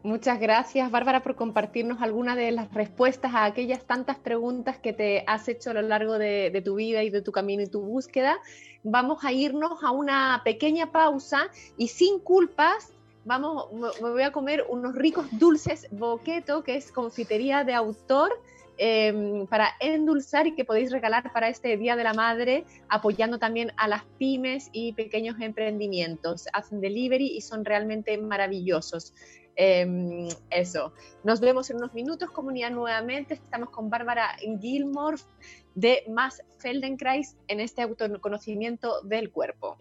[0.05, 5.23] Muchas gracias, Bárbara, por compartirnos algunas de las respuestas a aquellas tantas preguntas que te
[5.25, 8.37] has hecho a lo largo de, tu vida y de tu camino y tu búsqueda.
[8.83, 14.67] Vamos a irnos a una pequeña pausa y sin culpas, vamos, me voy a comer
[14.69, 18.31] unos ricos dulces boqueto, que es confitería de autor.
[18.77, 23.71] Em, para endulzar y que podéis regalar para este Día de la Madre, apoyando también
[23.77, 26.47] a las pymes y pequeños emprendimientos.
[26.51, 29.13] Hacen delivery y son realmente maravillosos.
[29.55, 30.93] Em, eso.
[31.23, 33.35] Nos vemos en unos minutos, comunidad, nuevamente.
[33.35, 35.17] Estamos con Bárbara Gilmore
[35.75, 39.77] de Más Feldenkrais en este autoconocimiento del cuerpo.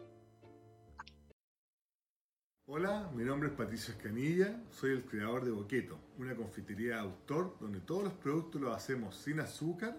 [2.66, 7.58] Hola, mi nombre es Patricio Escanilla, soy el creador de Boqueto, una confitería de autor
[7.60, 9.98] donde todos los productos los hacemos sin azúcar,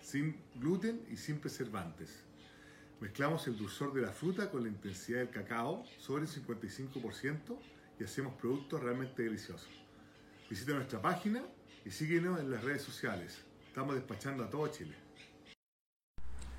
[0.00, 2.24] sin gluten y sin preservantes.
[3.00, 7.58] Mezclamos el dulzor de la fruta con la intensidad del cacao sobre el 55%
[7.98, 9.68] y hacemos productos realmente deliciosos.
[10.48, 11.42] Visita nuestra página
[11.84, 13.44] y síguenos en las redes sociales.
[13.66, 14.94] Estamos despachando a todo Chile.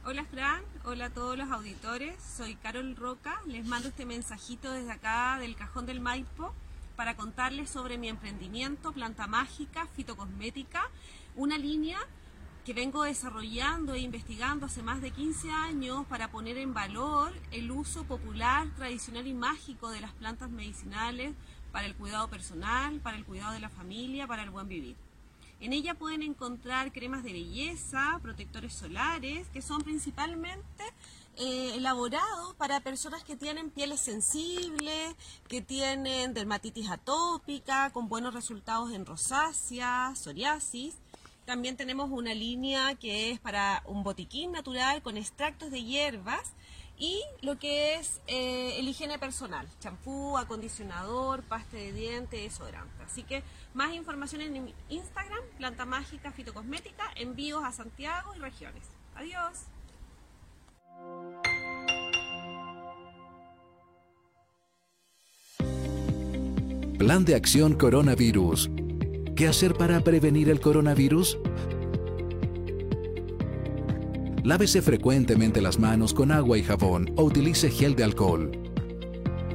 [0.03, 4.91] Hola Fran, hola a todos los auditores, soy Carol Roca, les mando este mensajito desde
[4.91, 6.53] acá del Cajón del Maipo
[6.95, 10.89] para contarles sobre mi emprendimiento Planta Mágica Fitocosmética,
[11.35, 11.97] una línea
[12.65, 17.69] que vengo desarrollando e investigando hace más de 15 años para poner en valor el
[17.69, 21.35] uso popular, tradicional y mágico de las plantas medicinales
[21.71, 24.95] para el cuidado personal, para el cuidado de la familia, para el buen vivir.
[25.59, 30.83] En ella pueden encontrar cremas de belleza, protectores solares, que son principalmente
[31.37, 35.15] eh, elaborados para personas que tienen pieles sensibles,
[35.47, 40.95] que tienen dermatitis atópica, con buenos resultados en rosácea, psoriasis.
[41.45, 46.53] También tenemos una línea que es para un botiquín natural con extractos de hierbas
[46.97, 53.03] y lo que es eh, el higiene personal, champú, acondicionador, paste de dientes, desodorante.
[53.03, 58.83] Así que más información en Instagram, Planta Mágica Fitocosmética, envíos a Santiago y regiones.
[59.15, 59.65] Adiós.
[66.97, 68.69] Plan de acción coronavirus.
[69.35, 71.37] ¿Qué hacer para prevenir el coronavirus?
[74.45, 78.51] Lávese frecuentemente las manos con agua y jabón o utilice gel de alcohol.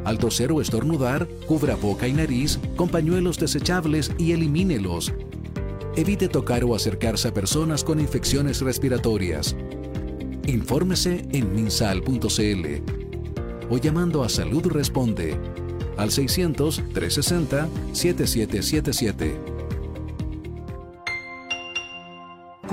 [0.05, 5.15] Al toser o estornudar, cubra boca y nariz con pañuelos desechables y elimínelos.
[5.97, 9.57] Evite tocar o acercarse a personas con infecciones respiratorias.
[10.47, 12.67] Infórmese en minsal.cl
[13.71, 15.39] o llamando a Salud Responde
[15.97, 19.50] al 600 360 7777.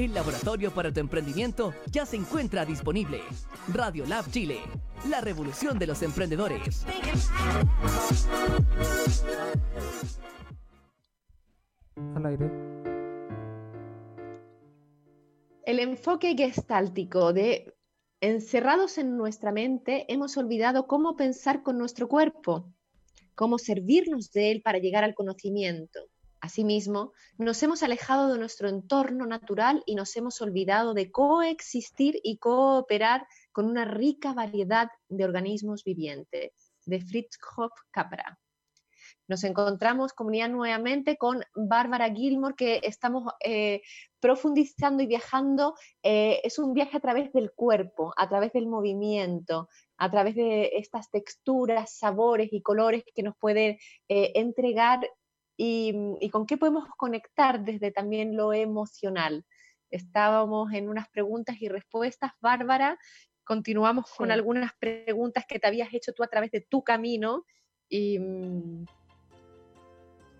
[0.00, 3.20] El laboratorio para tu emprendimiento ya se encuentra disponible.
[3.70, 4.56] Radio Lab Chile,
[5.10, 6.86] la revolución de los emprendedores.
[12.14, 12.50] Al aire.
[15.66, 17.74] El enfoque gestáltico de
[18.22, 22.72] encerrados en nuestra mente, hemos olvidado cómo pensar con nuestro cuerpo,
[23.34, 26.00] cómo servirnos de él para llegar al conocimiento.
[26.40, 32.38] Asimismo, nos hemos alejado de nuestro entorno natural y nos hemos olvidado de coexistir y
[32.38, 36.52] cooperar con una rica variedad de organismos vivientes,
[36.86, 38.38] de Fritz Hoff Capra.
[39.28, 43.82] Nos encontramos comunidad nuevamente con Bárbara Gilmore, que estamos eh,
[44.18, 45.74] profundizando y viajando.
[46.02, 50.72] Eh, es un viaje a través del cuerpo, a través del movimiento, a través de
[50.78, 55.08] estas texturas, sabores y colores que nos puede eh, entregar
[55.62, 59.44] y, con qué podemos conectar desde también lo emocional.
[59.90, 62.98] Estábamos en unas preguntas y respuestas, Bárbara.
[63.44, 67.44] Continuamos con algunas preguntas que te habías hecho tú a través de tu camino.
[67.90, 68.86] Y mm,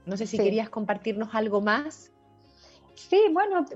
[0.07, 2.11] no sé si querías compartirnos algo más.
[2.95, 3.67] Sí, bueno,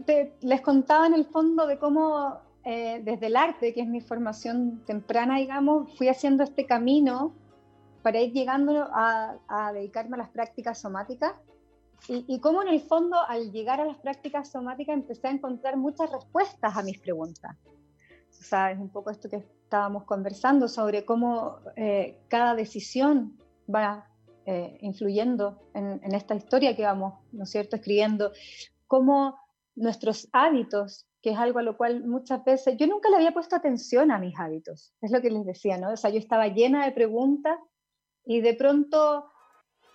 [0.40, 4.82] les contaba en el fondo de cómo eh, desde el arte, que es mi formación
[4.86, 7.34] temprana, digamos, fui haciendo este camino
[8.04, 11.32] para ir llegando a, dedicarme a las prácticas somáticas
[12.06, 15.78] y, y, cómo en el fondo al llegar a las prácticas somáticas empecé a encontrar
[15.78, 17.56] muchas respuestas a mis preguntas.
[18.28, 23.38] O sea, es un poco esto que estábamos conversando sobre cómo eh, cada decisión
[23.74, 24.06] va
[24.44, 28.32] eh, influyendo en, en, esta historia que vamos, ¿no es cierto?, escribiendo,
[28.86, 29.38] cómo
[29.76, 33.56] nuestros hábitos, que es algo a lo cual muchas veces, yo nunca le había puesto
[33.56, 35.90] atención a mis hábitos, es lo que les decía, ¿no?
[35.90, 37.58] O sea, yo estaba llena de preguntas
[38.26, 39.26] y de pronto,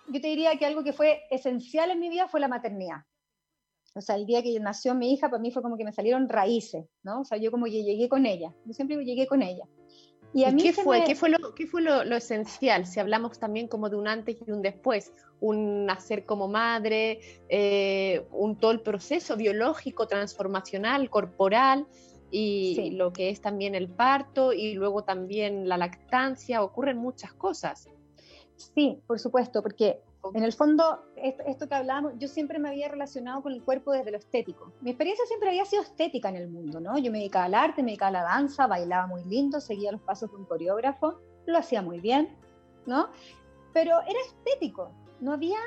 [0.08, 3.02] yo te diría que algo que fue esencial en mi vida fue la maternidad.
[3.94, 6.28] O sea, el día que nació mi hija, para mí fue como que me salieron
[6.28, 7.22] raíces, ¿no?
[7.22, 9.64] O sea, yo como que llegué con ella, yo siempre llegué con ella.
[10.32, 12.86] ¿Y, a mí qué, fue, ¿qué fue, lo, qué fue lo, lo, esencial?
[12.86, 18.24] Si hablamos también como de un antes y un después, un nacer como madre, eh,
[18.30, 21.88] un todo el proceso biológico, transformacional, corporal,
[22.30, 27.88] y lo que es también el parto, y luego también la lactancia, ocurren muchas cosas.
[28.60, 30.02] Sí, por supuesto, porque
[30.34, 34.10] en el fondo, esto, que hablábamos, yo siempre me había relacionado con el cuerpo desde
[34.10, 34.70] lo estético.
[34.82, 36.98] Mi experiencia siempre había sido estética en el mundo, ¿no?
[36.98, 40.02] Yo me dedicaba al arte, me dedicaba a la danza, bailaba muy lindo, seguía los
[40.02, 42.36] pasos de un coreógrafo, lo hacía muy bien,
[42.84, 43.08] ¿no?
[43.72, 44.90] Pero era estético,
[45.20, 45.58] no había,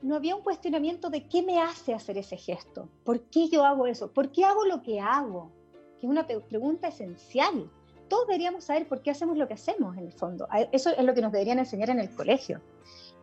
[0.00, 3.88] no había un cuestionamiento de qué me hace hacer ese gesto, por qué yo hago
[3.88, 5.50] eso, por qué hago lo que hago,
[5.98, 7.68] que es una pregunta esencial
[8.12, 10.46] todos deberíamos saber por qué hacemos lo que hacemos en el fondo.
[10.70, 12.60] Eso es lo que nos deberían enseñar en el colegio.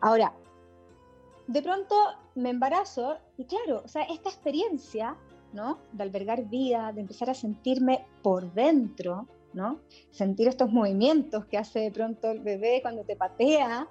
[0.01, 0.33] Ahora,
[1.45, 1.95] de pronto
[2.33, 5.15] me embarazo y claro, o sea, esta experiencia
[5.53, 5.77] ¿no?
[5.91, 9.79] De albergar vida, de empezar a sentirme por dentro, ¿no?
[10.09, 13.87] Sentir estos movimientos que hace de pronto el bebé cuando te patea.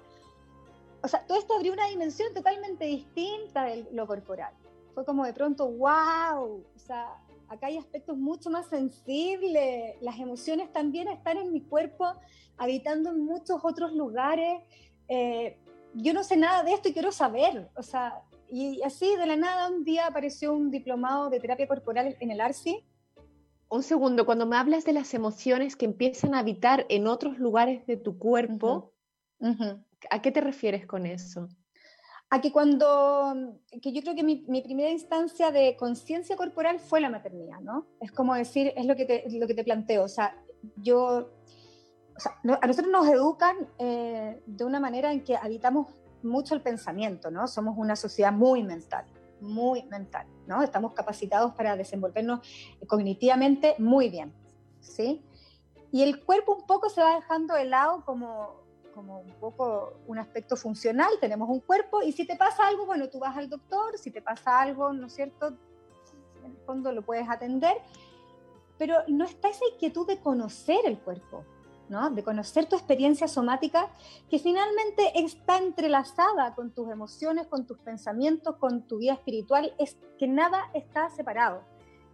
[1.01, 4.53] O sea, todo esto abrió una dimensión totalmente distinta de lo corporal.
[4.93, 7.15] Fue como de pronto, wow, o sea,
[7.49, 12.05] acá hay aspectos mucho más sensibles, las emociones también están en mi cuerpo,
[12.57, 14.61] habitando en muchos otros lugares.
[15.07, 15.57] Eh,
[15.93, 19.35] yo no sé nada de esto y quiero saber, o sea, y así de la
[19.35, 22.83] nada un día apareció un diplomado de terapia corporal en el ARCI.
[23.69, 27.85] Un segundo, cuando me hablas de las emociones que empiezan a habitar en otros lugares
[27.85, 28.93] de tu cuerpo,
[30.09, 31.47] ¿a qué te refieres con eso?
[32.31, 37.09] A que cuando, que yo creo que mi, primera instancia de conciencia corporal fue la
[37.09, 37.87] maternidad, ¿no?
[37.99, 40.35] Es como decir, es lo que te, lo que te planteo, o sea,
[40.75, 41.31] yo,
[42.15, 45.87] o sea, a nosotros nos educan eh, de una manera en que habitamos
[46.21, 47.47] mucho el pensamiento, ¿no?
[47.47, 49.05] Somos una sociedad muy mental,
[49.41, 50.61] muy mental, ¿no?
[50.61, 52.41] Estamos capacitados para desenvolvernos
[52.87, 54.33] cognitivamente muy bien,
[54.79, 55.23] ¿sí?
[55.91, 58.61] Y el cuerpo un poco se va dejando de lado como,
[58.93, 63.09] como un poco un aspecto funcional, tenemos un cuerpo y si te pasa algo, bueno,
[63.09, 65.47] tú vas al doctor, si te pasa algo, ¿no es cierto?
[66.43, 67.77] En el fondo lo puedes atender,
[68.77, 71.43] pero no está esa inquietud de conocer el cuerpo,
[72.11, 73.89] de conocer tu experiencia somática
[74.29, 79.97] que finalmente está entrelazada con tus emociones, con tus pensamientos, con tu vida espiritual, es
[80.19, 81.63] que nada está separado.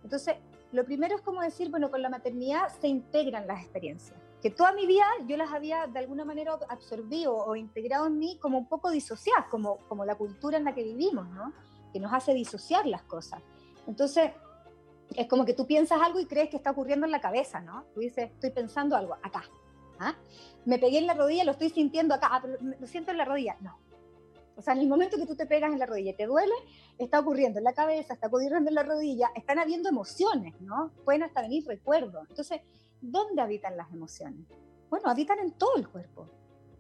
[0.02, 0.36] Entonces,
[0.72, 4.74] lo primero es como decir, bueno, con la maternidad se integran las experiencias, que toda
[4.74, 8.68] mi vida yo las había de alguna manera absorbido o integrado en mí como un
[8.68, 11.52] poco disociadas, como, como la cultura en la que vivimos, ¿no?
[11.92, 13.42] que nos hace disociar las cosas.
[13.88, 14.34] Entonces,
[15.16, 17.86] es como que tú piensas algo y crees que está ocurriendo en la cabeza, ¿no?
[17.96, 19.46] Tú dices, estoy pensando algo acá,
[19.98, 20.14] ¿Ah?
[20.64, 22.44] Me pegué en la rodilla, lo estoy sintiendo acá, ah,
[22.80, 23.58] lo siento en la rodilla.
[23.62, 23.80] No.
[24.58, 26.54] O sea, en el momento que tú te pegas en la rodilla y te duele,
[27.00, 30.92] está ocurriendo en la cabeza, está ocurriendo en la rodilla, están habiendo emociones, ¿no?
[31.04, 32.28] Pueden hasta venir recuerdos.
[32.30, 32.62] Entonces,
[33.02, 34.48] ¿dónde habitan las emociones?
[34.90, 36.30] Bueno, habitan en todo el cuerpo,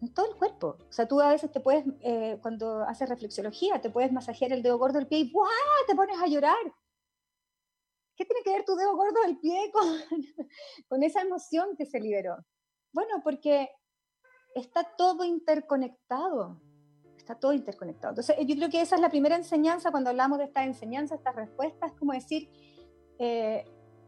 [0.01, 0.77] en todo el cuerpo.
[0.87, 4.63] O sea, tú a veces te puedes, eh, cuando haces reflexología, te puedes masajear el
[4.63, 5.49] dedo gordo del pie y ¡buah!
[5.87, 6.73] te pones a llorar.
[8.15, 9.83] ¿Qué tiene que ver tu dedo gordo del pie con,
[10.89, 12.37] con esa emoción que se liberó?
[12.93, 13.69] Bueno, porque
[14.55, 16.61] está todo interconectado.
[17.17, 18.11] Está todo interconectado.
[18.11, 21.35] Entonces, yo creo que esa es la primera enseñanza cuando hablamos de esta enseñanza, estas
[21.35, 22.49] respuestas, es como decir,
[23.19, 23.65] eh,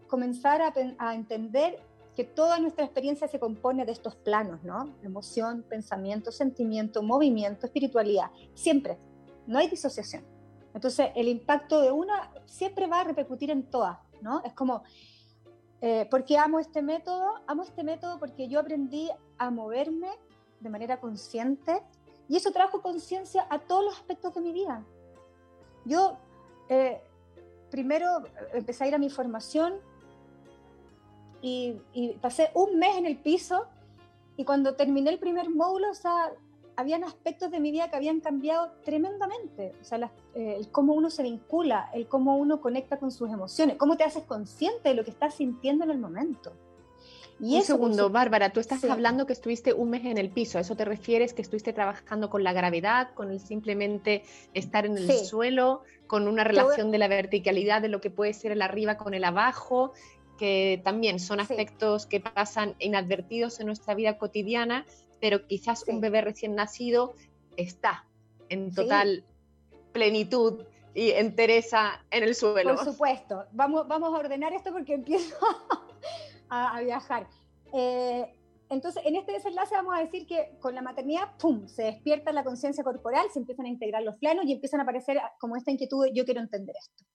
[0.08, 1.84] comenzar a, a, entender
[2.18, 4.96] que toda nuestra experiencia se compone de estos planos, ¿no?
[5.04, 8.32] Emoción, pensamiento, sentimiento, movimiento, espiritualidad.
[8.56, 8.98] Siempre.
[9.46, 10.26] No hay disociación.
[10.74, 14.42] Entonces, el impacto de una siempre va a repercutir en todas, ¿no?
[14.44, 14.82] Es como,
[15.80, 17.36] eh, ¿Por qué amo este método?
[17.46, 20.10] Amo este método porque yo aprendí a moverme
[20.60, 21.84] de manera consciente
[22.28, 24.84] y eso trajo conciencia a todos los aspectos de mi vida.
[25.86, 26.18] Yo
[26.68, 27.00] eh,
[27.70, 29.76] primero empecé a ir a mi formación
[31.42, 33.66] y, y, pasé un mes en el piso
[34.38, 36.32] y cuando terminé el primer módulo, o sea,
[36.78, 39.74] habían aspectos de mi vida que habían cambiado tremendamente.
[39.82, 43.78] O sea, eh, el cómo uno se vincula, el cómo uno conecta con sus emociones,
[43.78, 46.54] cómo te haces consciente de lo que estás sintiendo en el momento.
[47.40, 50.58] Y un segundo, Bárbara, tú estás hablando que estuviste un mes en el piso.
[50.58, 54.24] ¿A eso te refieres que estuviste trabajando con la gravedad, con el simplemente
[54.56, 58.52] estar en el suelo, con una relación de la verticalidad de lo que puede ser
[58.52, 59.94] el arriba con el abajo,
[60.38, 64.86] que también son aspectos que pasan inadvertidos en nuestra vida cotidiana
[65.20, 67.14] pero quizás un bebé recién nacido
[67.56, 68.06] está
[68.50, 69.24] en total
[69.92, 70.64] plenitud
[70.94, 72.76] y entereza en el suelo.
[72.76, 73.46] Por supuesto.
[73.52, 75.36] Vamos, vamos a ordenar esto porque empiezo
[76.50, 77.28] a, viajar.
[77.74, 78.34] Eh,
[78.70, 82.44] entonces, en este desenlace vamos a decir que con la maternidad, ¡pum!, se despierta la
[82.44, 86.08] conciencia corporal, se empiezan a integrar los planos y empiezan a aparecer como esta inquietud,
[86.14, 87.06] yo quiero entender esto.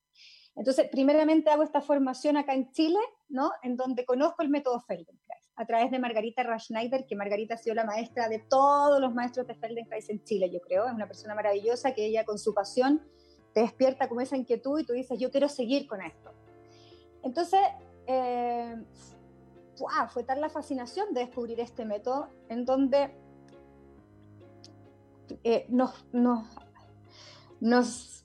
[0.55, 2.99] Entonces, primeramente hago esta formación acá en Chile,
[3.29, 3.53] ¿no?
[3.63, 7.75] En donde conozco el método Feldenkrais, a través de Margarita Raschneider, que Margarita ha sido
[7.75, 10.87] la maestra de todos los maestros de Feldenkrais en Chile, yo creo.
[10.87, 13.03] Es una persona maravillosa que ella con su pasión
[13.55, 16.33] te despierta como esa inquietud y tú dices, yo quiero seguir con esto.
[17.23, 17.61] Entonces,
[18.07, 18.77] eh,
[20.13, 23.15] fue tal la fascinación de descubrir este método en donde
[25.45, 26.47] eh, nos, nos,
[27.61, 28.22] nos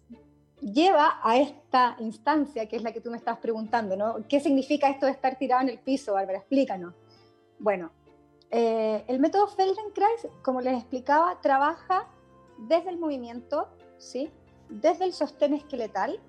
[0.62, 4.28] lleva a esta instancia, que es la que tú me estás preguntando, ¿no?
[4.28, 6.40] ¿Qué significa esto de estar tirado en el piso, Bárbara?
[6.40, 6.94] Explícanos.
[7.60, 7.92] Bueno,
[8.50, 12.08] eh, el método Feldenkrais, como les explicaba, trabaja
[12.58, 14.32] desde el movimiento, ¿sí?
[14.70, 16.20] desde el sostén esqueletal,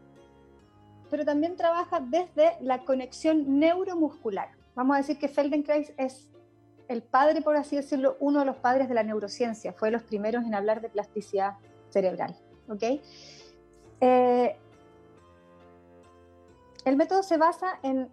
[1.11, 4.51] pero también trabaja desde la conexión neuromuscular.
[4.74, 6.29] Vamos a decir que Feldenkrais es
[6.89, 10.03] el padre, por así decirlo, uno de los padres de la neurociencia, fue de los
[10.03, 11.55] primeros en hablar de plasticidad
[11.91, 12.37] cerebral.
[12.68, 13.01] ¿ok?
[14.01, 14.57] Eh,
[16.88, 18.09] El método se basa en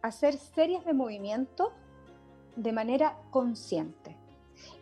[0.00, 1.72] hacer series de movimiento
[2.54, 4.16] de manera consciente.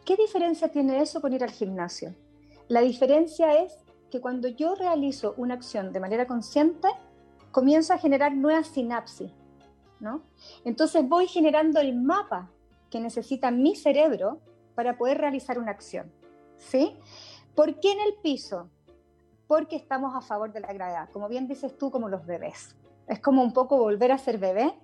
[0.05, 2.15] ¿Qué diferencia tiene eso con ir al gimnasio?
[2.69, 3.79] La diferencia es
[4.11, 6.89] que cuando yo realizo una acción de manera consciente,
[7.51, 9.33] comienzo a generar nuevas sinapsis,
[10.01, 10.23] ¿no?
[10.67, 12.51] Entonces voy generando el mapa
[12.91, 14.41] que necesita mi cerebro
[14.75, 16.13] para poder realizar una acción,
[16.59, 16.95] ¿sí?
[17.55, 18.69] ¿Por qué en el piso?
[19.55, 22.77] Porque estamos a favor de la gravedad, como bien dices tú, como los bebés.
[23.07, 24.77] Es como un poco volver a ser bebé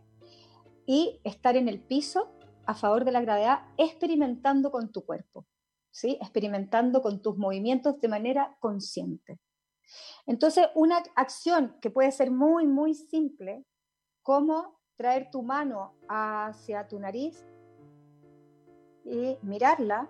[0.86, 2.30] y estar en el piso
[2.66, 5.44] a favor de la gravedad, experimentando con tu cuerpo,
[5.90, 6.18] ¿sí?
[6.20, 9.40] experimentando con tus movimientos de manera consciente.
[10.24, 13.64] Entonces, una acción que puede ser muy, muy simple,
[14.22, 17.44] como traer tu mano hacia tu nariz
[19.04, 20.08] y mirarla,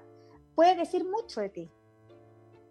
[0.55, 1.71] puede decir mucho de ti.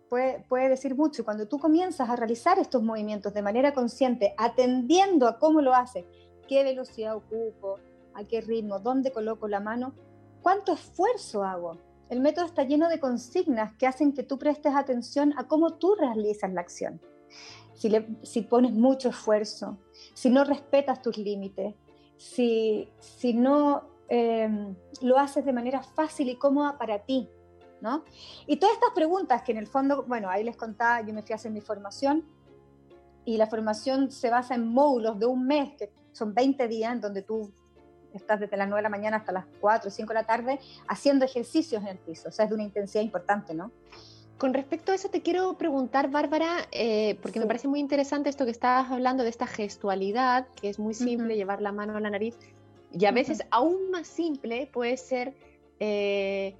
[0.09, 1.21] Puede, puede, decir mucho.
[1.21, 5.75] Y cuando tú comienzas a realizar estos movimientos de manera consciente, atendiendo a cómo lo
[5.75, 6.05] haces,
[6.47, 7.77] qué velocidad ocupo,
[8.15, 9.93] a qué ritmo, dónde coloco la mano,
[10.41, 11.77] cuánto esfuerzo hago.
[12.09, 15.95] El método está lleno de consignas que hacen que tú prestes atención a cómo tú
[15.95, 16.99] realizas la acción.
[17.75, 19.77] Si, le, si pones mucho esfuerzo,
[20.15, 21.75] si no respetas tus límites,
[22.17, 24.49] si, si no eh,
[25.01, 27.29] lo haces de manera fácil y cómoda para ti,
[27.81, 28.03] ¿no?
[28.47, 31.33] Y todas estas preguntas que en el fondo, bueno, ahí les contaba, yo me fui
[31.33, 32.25] a hacer mi formación
[33.25, 37.01] y la formación se basa en módulos de un mes, que son 20 días, en
[37.01, 37.51] donde tú
[38.13, 40.59] estás desde las 9 de la mañana hasta las 4 o 5 de la tarde
[40.87, 43.71] haciendo ejercicios en el piso, o sea, es de una intensidad importante, ¿no?
[44.39, 48.45] Con respecto a eso te quiero preguntar, Bárbara, eh, porque me parece muy interesante esto
[48.45, 52.09] que estabas hablando de esta gestualidad, que es muy simple, llevar la mano a la
[52.09, 52.37] nariz,
[52.91, 55.35] y a veces aún más simple puede ser
[55.81, 56.55] eh,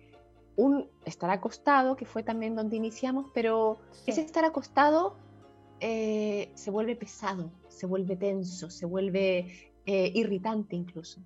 [0.60, 5.16] un estar acostado, que fue también donde iniciamos, pero ese estar acostado
[5.80, 11.22] eh, se vuelve pesado, se vuelve tenso, se vuelve irritante incluso.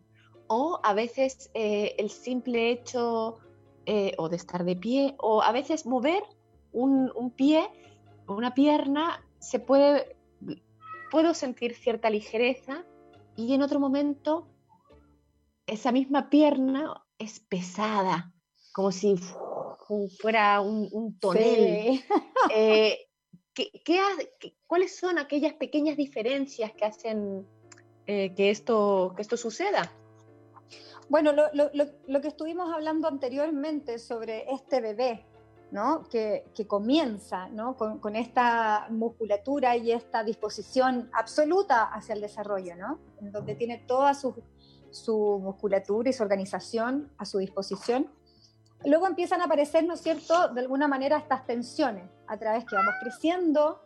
[0.47, 3.39] O a veces eh, el simple hecho
[3.85, 6.23] eh, o de estar de pie o a veces mover
[6.71, 7.67] un, un pie
[8.27, 10.15] o una pierna se puede
[11.11, 12.85] puedo sentir cierta ligereza
[13.35, 14.47] y en otro momento
[15.67, 18.33] esa misma pierna es pesada
[18.73, 19.15] como si
[20.19, 22.03] fuera un, tonel
[22.53, 23.07] eh,
[24.67, 27.47] cuáles son aquellas pequeñas diferencias que hacen
[28.05, 29.91] que, esto, que esto suceda?
[31.09, 35.25] Bueno, lo, que estuvimos hablando anteriormente sobre este bebé,
[35.71, 36.03] ¿no?
[36.09, 37.75] que, comienza ¿no?
[37.75, 42.99] con, esta musculatura y esta disposición absoluta hacia el desarrollo, ¿no?
[43.21, 44.33] en donde tiene toda su,
[44.91, 48.09] su musculatura y su organización a su disposición.
[48.85, 52.75] Luego empiezan a aparecer, ¿no es cierto?, de alguna manera estas tensiones a través que
[52.75, 53.83] vamos creciendo.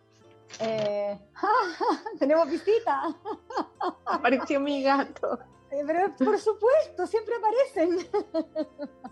[0.59, 1.19] Eh,
[2.19, 3.03] ¡Tenemos visita!
[4.05, 5.39] Apareció mi gato.
[5.71, 8.07] Eh, pero por supuesto, siempre aparecen.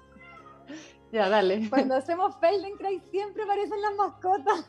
[1.12, 1.70] Ya, dale.
[1.70, 4.66] Cuando hacemos Feldenkrais siempre aparecen las mascotas.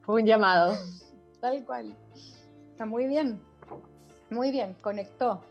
[0.00, 0.74] Fue un llamado.
[1.40, 1.94] Tal cual.
[2.70, 3.42] Está muy bien.
[4.30, 5.42] Muy bien, conectó.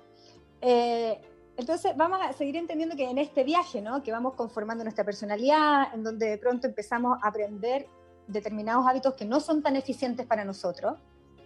[0.61, 1.21] Eh,
[1.57, 4.01] entonces vamos a seguir entendiendo que en este viaje, ¿no?
[4.01, 7.87] Que vamos conformando nuestra personalidad, en donde de pronto empezamos a aprender
[8.27, 10.97] determinados hábitos que no son tan eficientes para nosotros,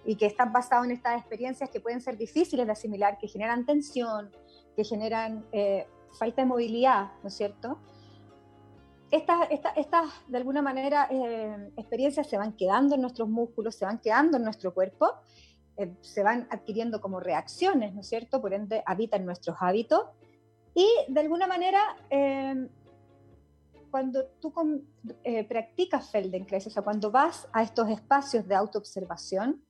[0.08, 3.66] y que están basados en estas experiencias que pueden ser difíciles de asimilar, que generan
[3.66, 4.32] tensión,
[4.74, 5.86] que generan eh,
[6.18, 7.78] falta de movilidad, ¿no es cierto?
[9.12, 14.00] Estas, estas, de alguna manera, eh, experiencias se van quedando en nuestros músculos, se van
[14.00, 15.12] quedando en nuestro cuerpo,
[15.78, 18.42] eh, se van adquiriendo como reacciones, ¿no es cierto?
[18.42, 20.04] Por ende, habitan nuestros hábitos.
[20.74, 21.80] Y de alguna manera,
[23.90, 24.54] cuando tú
[25.50, 29.66] practicas Feldenkrais, o sea, cuando vas a estos espacios de autoobservación,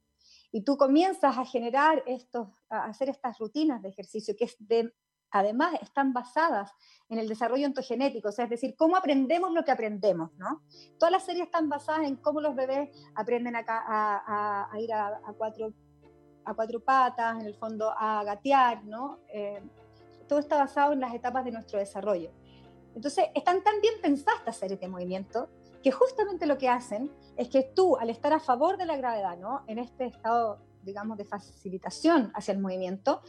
[0.52, 4.94] y tú comienzas a generar estos, a hacer estas rutinas de ejercicio que de,
[5.32, 6.72] además están basadas
[7.10, 10.64] en el desarrollo ontogenético, o sea, es decir, cómo aprendemos lo que aprendemos, ¿no?
[10.98, 15.20] Todas las series están basadas en cómo los bebés aprenden a, a, a ir a,
[15.38, 15.74] cuatro,
[16.48, 19.20] a cuatro patas, en el fondo a gatear, ¿no?
[19.28, 19.62] Eh,
[20.28, 22.32] todo está basado en las etapas de nuestro desarrollo.
[22.96, 25.50] Entonces, están tan bien pensadas estas series de movimiento
[25.84, 29.38] que justamente lo que hacen es que tú, al estar a favor de la gravedad,
[29.38, 29.64] ¿no?
[29.68, 33.22] en este estado, digamos, de facilitación hacia el movimiento,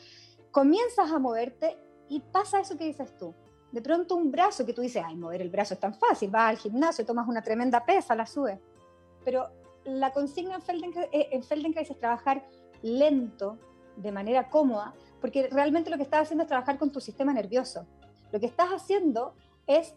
[0.51, 1.77] comienzas a moverte
[2.09, 3.35] y pasa eso que dices tú.
[3.73, 6.51] De pronto un brazo que tú dices, ay, mover el brazo es tan fácil, vas
[6.51, 8.59] al gimnasio, tomas una tremenda pesa, la subes.
[9.25, 9.51] Pero
[9.85, 12.47] la consigna en Feldenkrais, eh, en Feldenkrais es trabajar
[12.83, 13.59] lento,
[13.97, 17.87] de manera cómoda, porque realmente lo que estás haciendo es trabajar con tu sistema nervioso.
[18.31, 19.35] Lo que estás haciendo
[19.67, 19.95] es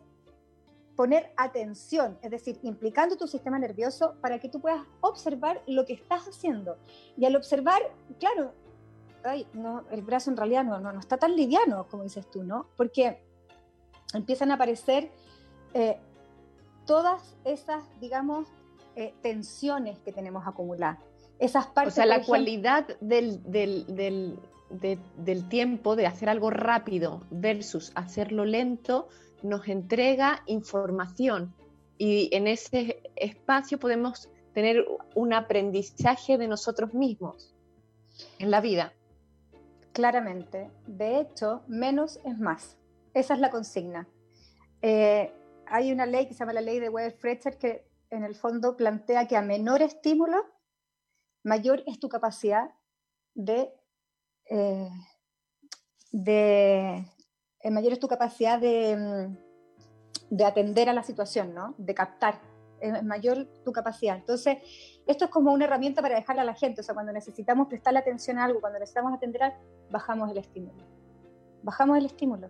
[0.96, 5.94] poner atención, es decir, implicando tu sistema nervioso para que tú puedas observar lo que
[5.94, 6.78] estás haciendo.
[7.18, 7.82] Y al observar,
[8.20, 8.54] claro,
[9.92, 12.68] el brazo en realidad no, no, no está tan liviano, como dices tú, ¿no?
[12.76, 13.24] Porque
[14.14, 15.12] empiezan a aparecer
[15.74, 16.00] eh,
[16.86, 18.48] todas esas, digamos,
[18.96, 21.00] eh, tensiones que tenemos acumuladas.
[21.42, 24.39] Esas partes, o sea, la cualidad del, del, del,
[25.18, 29.10] del tiempo de hacer algo rápido versus hacerlo lento
[29.44, 31.54] nos entrega información
[31.98, 34.86] y en ese espacio podemos tener
[35.16, 37.56] un aprendizaje de nosotros mismos
[38.39, 38.94] en la vida.
[39.94, 40.70] Claramente.
[40.88, 42.78] De hecho, menos es más.
[43.14, 44.08] Esa es la consigna.
[44.82, 45.34] Eh,
[45.68, 49.28] hay una ley que se llama la ley de Weber-Fletcher que en el fondo plantea
[49.28, 50.46] que a menor estímulo,
[51.44, 52.72] mayor es tu capacidad
[53.34, 53.74] de,
[54.50, 54.89] eh,
[56.12, 57.06] de
[57.62, 61.76] eh, mayor es tu capacidad de, mm, de atender a la situación, ¿no?
[61.78, 62.39] De captar,
[62.80, 64.18] es mayor tu capacidad.
[64.18, 64.58] Entonces,
[65.06, 68.00] esto es como una herramienta para dejarle a la gente, o sea, cuando necesitamos prestarle
[68.00, 70.84] atención a algo, cuando necesitamos atender a bajamos el estímulo.
[71.64, 72.50] Bajamos el estímulo.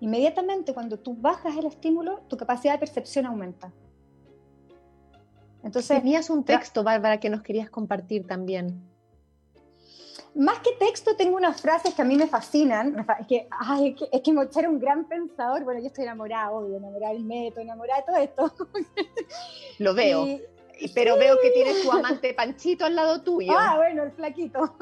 [0.00, 3.72] Inmediatamente cuando tú bajas el estímulo, tu capacidad de percepción aumenta.
[5.62, 8.82] Entonces, tenías un texto, Bárbara, que nos querías compartir también
[10.36, 13.06] más que texto, tengo unas frases que a mí me fascinan.
[13.20, 15.64] Es que, ay, es que, es que era un gran pensador.
[15.64, 18.68] Bueno, yo estoy enamorada, obvio, enamorada del método, enamorada de todo esto.
[19.78, 20.26] Lo veo.
[20.94, 23.54] pero veo que tienes tu amante Panchito al lado tuyo.
[23.56, 24.76] Ah, bueno, el flaquito.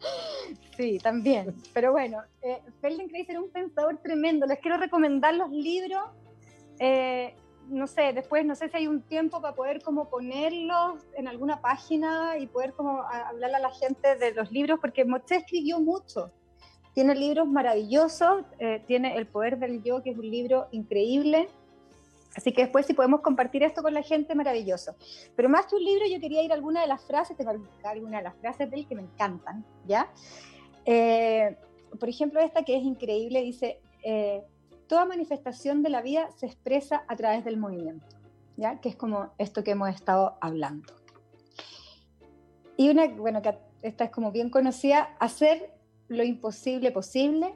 [0.76, 1.56] sí, también.
[1.74, 4.46] Pero bueno, eh, Feldenkrais era un pensador tremendo.
[4.46, 6.04] Les quiero recomendar los libros.
[6.78, 7.34] Eh,
[7.68, 11.60] no sé, después no sé si hay un tiempo para poder como ponerlos en alguna
[11.60, 16.30] página y poder como hablarle a la gente de los libros, porque Moche escribió mucho.
[16.94, 21.48] Tiene libros maravillosos, eh, tiene El Poder del Yo, que es un libro increíble.
[22.34, 24.94] Así que después si podemos compartir esto con la gente, maravilloso.
[25.36, 27.52] Pero más que un libro, yo quería ir a alguna de las frases, tengo
[27.84, 30.10] alguna de las frases de él que me encantan, ¿ya?
[30.84, 31.56] Eh,
[31.98, 34.42] por ejemplo, esta que es increíble, dice, eh,
[34.88, 38.16] toda manifestación de la vida se expresa a través del movimiento,
[38.56, 38.80] ¿ya?
[38.80, 40.94] que es como esto que hemos estado hablando.
[42.76, 45.74] Y una, bueno, que esta es como bien conocida, hacer
[46.08, 47.54] lo imposible posible,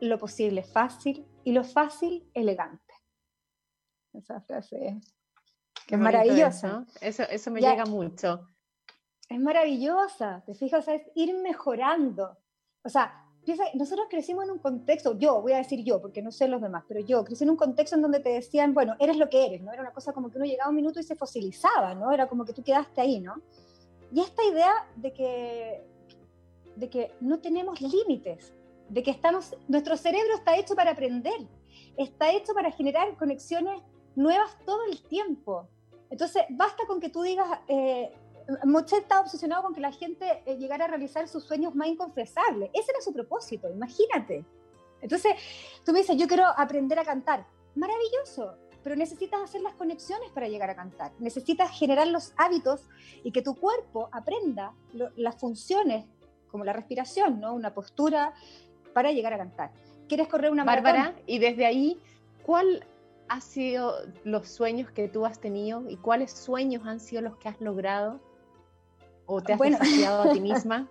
[0.00, 2.94] lo posible fácil y lo fácil elegante.
[4.12, 4.98] Esa frase
[5.86, 6.84] que es maravillosa.
[7.00, 8.48] Eso, eso, me llega mucho.
[9.28, 12.36] Es maravillosa, te fijas, es ir mejorando.
[12.82, 13.25] O sea,
[13.74, 16.84] nosotros crecimos en un contexto, yo voy a decir yo, porque no sé los demás,
[16.88, 19.62] pero yo crecí en un contexto en donde te decían, bueno, eres lo que eres,
[19.62, 19.72] ¿no?
[19.72, 22.12] Era una cosa como que uno llegaba un minuto y se fosilizaba, ¿no?
[22.12, 23.40] Era como que tú quedaste ahí, ¿no?
[24.12, 25.84] Y esta idea de que,
[26.74, 28.52] de que no tenemos límites,
[28.88, 31.46] de que estamos, nuestro cerebro está hecho para aprender,
[31.96, 33.80] está hecho para generar conexiones
[34.16, 35.68] nuevas todo el tiempo.
[36.10, 38.12] Entonces, basta con que tú digas, eh,
[38.64, 42.70] Mochet estaba obsesionado con que la gente eh, llegara a realizar sus sueños más inconfesables.
[42.72, 44.44] Ese era su propósito, imagínate.
[45.00, 45.34] Entonces,
[45.84, 47.46] tú me dices, yo quiero aprender a cantar.
[47.74, 51.12] Maravilloso, pero necesitas hacer las conexiones para llegar a cantar.
[51.18, 52.88] Necesitas generar los hábitos
[53.24, 54.74] y que tu cuerpo aprenda
[55.16, 56.06] las funciones,
[56.48, 57.52] como la respiración, ¿no?
[57.52, 58.32] Una postura
[58.94, 59.72] para llegar a cantar.
[60.08, 62.00] ¿Quieres correr una Bárbara, y desde ahí,
[62.44, 62.86] ¿cuál
[63.28, 63.92] ha sido
[64.24, 68.20] los sueños que tú has tenido y cuáles sueños han sido los que has logrado
[69.26, 69.78] ¿O te has bueno.
[69.78, 70.88] a ti misma?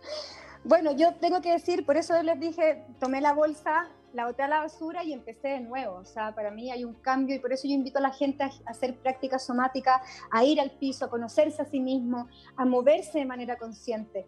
[0.65, 4.47] bueno, yo tengo que decir, por eso les dije, tomé la bolsa, la boté a
[4.47, 5.95] la basura y empecé de nuevo.
[5.95, 8.43] O sea, para mí hay un cambio y por eso yo invito a la gente
[8.43, 13.19] a hacer práctica somática, a ir al piso, a conocerse a sí mismo, a moverse
[13.19, 14.25] de manera consciente.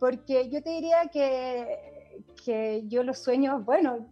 [0.00, 4.08] Porque yo te diría que, que yo los sueños, bueno,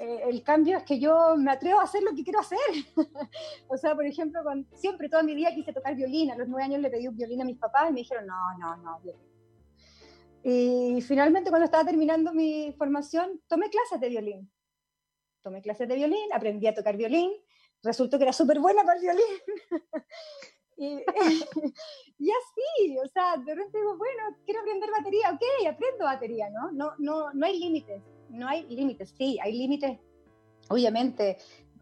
[0.00, 2.58] eh, el cambio es que yo me atrevo a hacer lo que quiero hacer.
[3.68, 4.40] o sea, por ejemplo,
[4.72, 6.30] siempre, toda mi vida quise tocar violín.
[6.30, 8.58] A los nueve años le pedí un violín a mis papás y me dijeron, no,
[8.58, 9.20] no, no, violín.
[10.42, 14.50] Y finalmente, cuando estaba terminando mi formación, tomé clases de violín.
[15.42, 17.32] Tomé clases de violín, aprendí a tocar violín.
[17.82, 19.24] Resultó que era súper buena para el violín.
[20.78, 26.72] y, así, o sea, de repente digo, bueno, quiero aprender batería, ok, aprendo batería, ¿no?
[26.72, 29.98] No, no, no hay límites no hay límites, sí, hay límites.
[30.68, 31.38] Obviamente,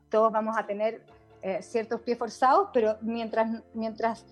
[0.08, 1.02] todos vamos a tener
[1.42, 4.26] eh, ciertos pies forzados, pero mientras, mientras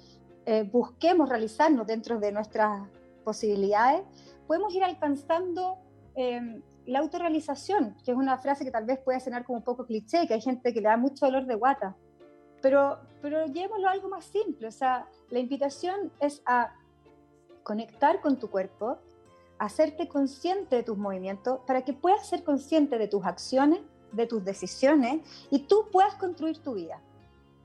[0.45, 2.89] eh, busquemos realizarnos dentro de nuestras
[3.25, 4.03] posibilidades,
[4.47, 5.79] podemos ir alcanzando
[6.15, 9.85] em, la autorrealización, que es una frase que tal vez puede sonar como un poco
[9.85, 11.97] cliché, que hay gente que le da mucho dolor de guata,
[12.63, 16.73] pero, pero llevémoslo a algo más simple, o sea, la invitación es a
[17.63, 18.99] conectar con tu cuerpo,
[19.59, 23.81] hacerte consciente de tus movimientos para que puedas ser consciente de tus acciones,
[24.13, 27.01] de tus decisiones y tú puedas construir tu vida.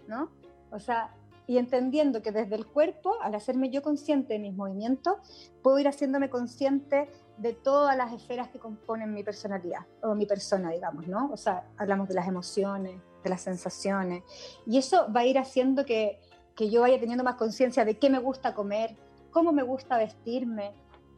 [0.07, 0.29] ¿no?
[0.71, 1.13] O sea,
[1.47, 5.15] y entendiendo que desde el cuerpo, al hacerme yo consciente de mis movimientos,
[5.61, 10.69] puedo ir haciéndome consciente de todas las esferas que componen mi personalidad o mi persona,
[10.69, 11.29] digamos, ¿no?
[11.31, 14.23] O sea, hablamos de las emociones, de las sensaciones,
[14.65, 16.19] y eso va a ir haciendo que,
[16.55, 18.95] que yo vaya teniendo más conciencia de qué me gusta comer,
[19.31, 20.73] cómo me gusta vestirme,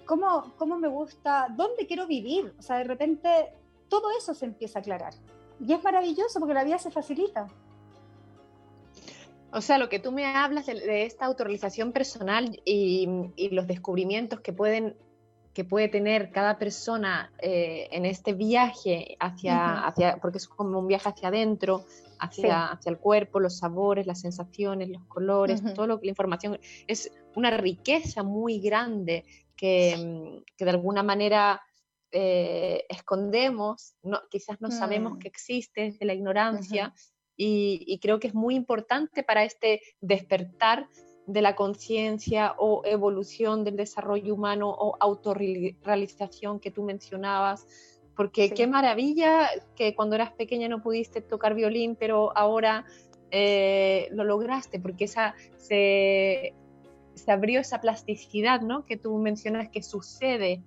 [0.06, 2.54] cómo, cómo me gusta, dónde quiero vivir.
[2.58, 3.54] O sea, de repente
[3.90, 5.14] todo eso se empieza a aclarar.
[5.60, 7.48] Y es maravilloso porque la vida se facilita.
[9.52, 13.08] O sea, lo que tú me hablas de, esta autorrealización personal y,
[13.52, 14.96] los descubrimientos que pueden
[15.54, 20.88] que puede tener cada persona eh, en este viaje hacia, hacia, porque es como un
[20.88, 21.86] viaje hacia adentro,
[22.18, 26.60] hacia, hacia el cuerpo, los sabores, las sensaciones, los colores, todo lo que la información
[26.88, 29.26] es una riqueza muy grande
[29.64, 31.62] que, mm, que de alguna manera
[32.12, 35.20] eh, escondemos, no, quizás no sabemos mm.
[35.20, 36.94] que existe de la ignorancia
[37.38, 40.90] y, creo que es muy importante para este despertar
[41.28, 47.66] de la conciencia o evolución del desarrollo humano o autorrealización que tú mencionabas,
[48.18, 52.86] porque qué maravilla que cuando eras pequeña no pudiste tocar violín, pero ahora
[53.32, 56.54] eh, lo lograste, porque esa se,
[57.16, 58.86] se, abrió esa plasticidad, ¿no?
[58.86, 60.64] Que tú mencionas que sucede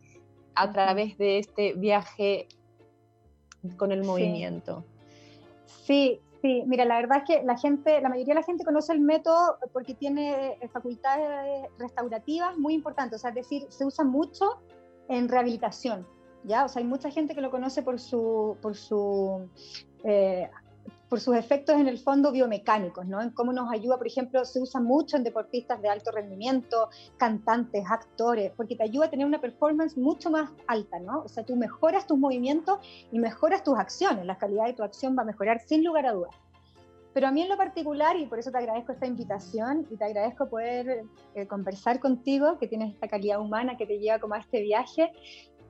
[0.54, 2.48] a través de este viaje
[3.76, 4.84] con el movimiento.
[5.66, 8.92] Sí, sí, mira, la verdad es que la gente, la mayoría de la gente conoce
[8.92, 14.04] el método porque tiene eh, facultades restaurativas muy importantes, o sea, es decir, se usa
[14.04, 14.60] mucho
[15.08, 16.06] en rehabilitación,
[16.44, 16.64] ¿ya?
[16.64, 19.48] O sea, hay mucha gente que lo conoce por su, por su
[20.04, 20.48] eh,
[21.08, 23.20] por sus efectos en el fondo biomecánicos, ¿no?
[23.22, 27.84] En cómo nos ayuda, por ejemplo, se usa mucho en deportistas de alto rendimiento, cantantes,
[27.88, 31.22] actores, porque te ayuda a tener una performance mucho más alta, ¿no?
[31.22, 32.78] O sea, tú mejoras tus movimientos
[33.12, 36.12] y mejoras tus acciones, la calidad de tu acción va a mejorar sin lugar a
[36.12, 36.34] dudas.
[37.16, 40.04] Pero a mí en lo particular, y por eso te agradezco esta invitación y te
[40.04, 41.04] agradezco poder
[41.34, 45.10] eh, conversar contigo, que tienes esta calidad humana que te lleva como a este viaje,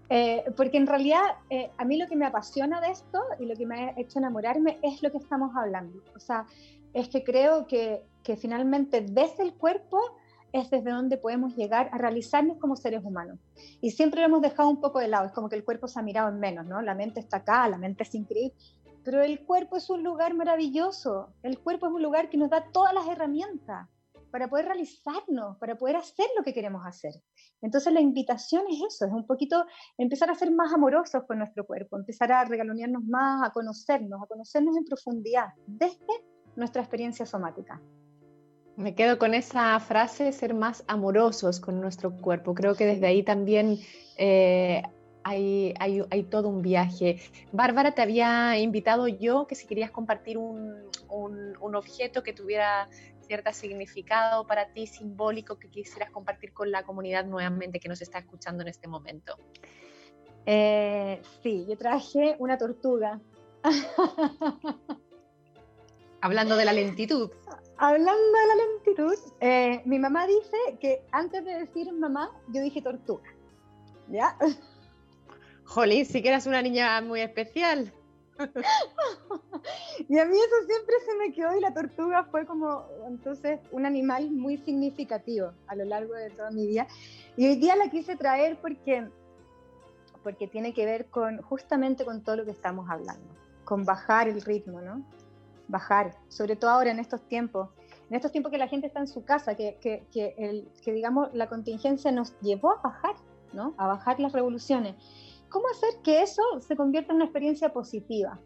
[0.08, 3.56] eh, porque en realidad eh, a mí lo que me apasiona de esto y lo
[3.56, 6.00] que me ha hecho enamorarme es lo que estamos hablando.
[6.14, 6.46] O sea,
[6.94, 10.00] es que creo que, que finalmente desde el cuerpo
[10.52, 13.38] es desde donde podemos llegar a realizarnos como seres humanos.
[13.80, 15.98] Y siempre lo hemos dejado un poco de lado, es como que el cuerpo se
[15.98, 16.80] ha mirado en menos, ¿no?
[16.82, 18.54] La mente está acá, la mente es increíble,
[19.04, 22.64] pero el cuerpo es un lugar maravilloso, el cuerpo es un lugar que nos da
[22.72, 23.88] todas las herramientas
[24.30, 27.12] para poder realizarnos, para poder hacer lo que queremos hacer.
[27.62, 29.64] Entonces la invitación es eso, es un poquito
[29.98, 34.26] empezar a ser más amorosos con nuestro cuerpo, empezar a regalonearnos más, a conocernos, a
[34.26, 36.24] conocernos en profundidad desde
[36.56, 37.80] nuestra experiencia somática.
[38.76, 42.54] Me quedo con esa frase, ser más amorosos con nuestro cuerpo.
[42.54, 43.78] Creo que desde ahí también
[44.18, 44.82] eh,
[45.24, 47.18] hay, todo un viaje.
[47.52, 52.88] Bárbara, te había invitado yo que si querías compartir un objeto que tuviera
[53.26, 58.18] cierto significado para ti simbólico que quisieras compartir con la comunidad nuevamente que nos está
[58.18, 59.36] escuchando en este momento?
[60.46, 63.20] Eh, sí, yo traje una tortuga.
[66.20, 67.30] Hablando de la lentitud.
[67.78, 72.80] Hablando de la lentitud, eh, mi mamá dice que antes de decir mamá, yo dije
[72.80, 73.30] tortuga.
[74.08, 74.38] ¿Ya?
[75.64, 77.92] Jolín, sí que eras una niña muy especial.
[80.08, 83.86] y a mí eso siempre se me quedó y la tortuga fue como entonces un
[83.86, 86.86] animal muy significativo a lo largo de toda mi vida.
[87.36, 89.08] Y hoy día la quise traer porque,
[90.22, 93.26] porque tiene que ver con justamente con todo lo que estamos hablando,
[93.64, 95.04] con bajar el ritmo, ¿no?
[95.68, 97.70] Bajar, sobre todo ahora en estos tiempos,
[98.08, 100.92] en estos tiempos que la gente está en su casa, que, que, que, el, que
[100.92, 103.16] digamos la contingencia nos llevó a bajar,
[103.52, 103.74] ¿no?
[103.76, 104.94] A bajar las revoluciones.
[105.48, 108.40] ¿Cómo hacer que eso se convierta en una experiencia positiva?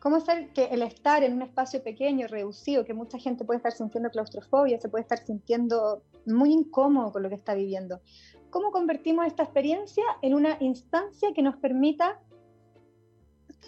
[0.00, 3.72] ¿Cómo hacer que el estar en un espacio pequeño, reducido, que mucha gente puede estar
[3.72, 8.00] sintiendo claustrofobia, se puede estar sintiendo muy incómodo con lo que está viviendo?
[8.50, 12.20] ¿Cómo convertimos esta experiencia en una instancia que nos permita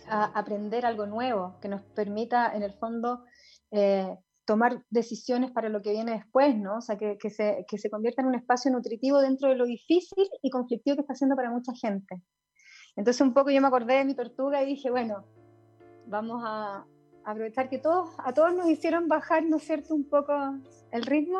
[0.08, 3.24] aprender algo nuevo, que nos permita, en el fondo,
[3.70, 6.78] eh, tomar decisiones para lo que viene después, ¿no?
[6.78, 9.64] O sea, que, que, se, que se convierta en un espacio nutritivo dentro de lo
[9.64, 12.22] difícil y conflictivo que está haciendo para mucha gente.
[13.00, 15.24] Entonces un poco yo me acordé de mi tortuga y dije, bueno,
[16.04, 16.84] vamos a
[17.24, 20.34] aprovechar que todos, a todos nos hicieron bajar, ¿no es cierto?, un poco
[20.90, 21.38] el ritmo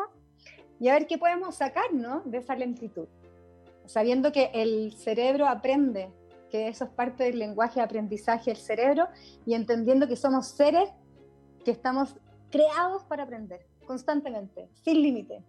[0.79, 3.07] y a ver qué podemos sacar, ¿no?, de esa lentitud.
[3.85, 6.11] Sabiendo que el cerebro aprende,
[6.49, 9.07] que eso es parte del lenguaje de aprendizaje del cerebro
[9.45, 10.89] y entendiendo que somos seres
[11.63, 12.15] que estamos
[12.49, 15.43] creados para aprender constantemente, sin límite.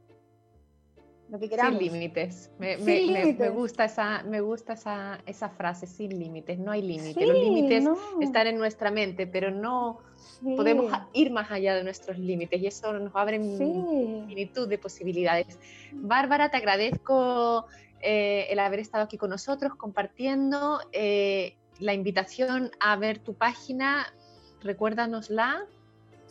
[1.33, 1.79] Lo que queramos.
[1.81, 2.51] Sin límites.
[2.59, 6.59] Me, me, gusta, esa, me gusta esa, esa frase, sin límites.
[6.59, 7.27] No hay límites.
[7.27, 7.89] Los límites
[8.21, 9.99] están en nuestra mente, pero no
[10.57, 15.59] podemos ir más allá de nuestros límites y eso nos abre infinitud de posibilidades.
[15.93, 17.65] Bárbara, te agradezco
[18.03, 24.13] eh, el haber estado aquí con nosotros compartiendo eh, la invitación a ver tu página.
[24.61, 25.67] Recuérdanosla.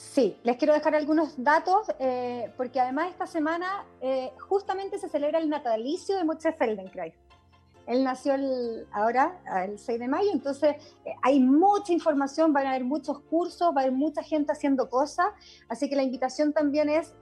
[0.01, 5.39] Sí, les quiero dejar algunos datos, eh, porque además esta semana eh, justamente se celebra
[5.39, 7.13] el natalicio de Moshe Feldenkrais.
[7.87, 8.33] Él nació
[8.91, 10.75] ahora, el 6 de mayo, entonces
[11.05, 14.89] eh, hay mucha información, van a haber muchos cursos, va a haber mucha gente haciendo
[14.89, 15.27] cosas,
[15.69, 17.15] así que la invitación también es,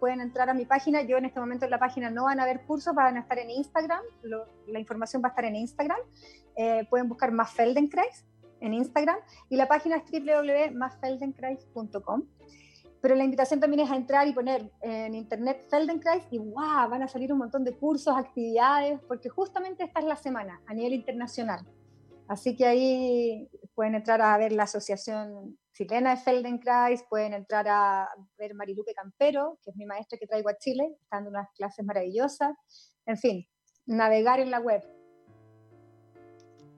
[0.00, 2.42] pueden entrar a mi página, yo en este momento en la página no van a
[2.42, 4.02] haber cursos, van a estar en Instagram,
[4.66, 5.98] la información va a estar en Instagram,
[6.90, 8.24] pueden buscar más Feldenkrais
[8.60, 12.24] en Instagram y la página es www.masfeldenkrais.com.
[13.00, 16.88] Pero la invitación también es a entrar y poner en internet Feldenkrais y ¡wow!
[16.90, 20.74] Van a salir un montón de cursos, actividades, porque justamente esta es la semana a
[20.74, 21.64] nivel internacional.
[22.26, 28.08] Así que ahí pueden entrar a ver la Asociación Chilena de Feldenkrais, pueden entrar a
[28.38, 32.56] ver Marilupe Campero, que es mi maestra que traigo a Chile, dando unas clases maravillosas.
[33.04, 33.46] En fin,
[33.84, 34.82] navegar en la web,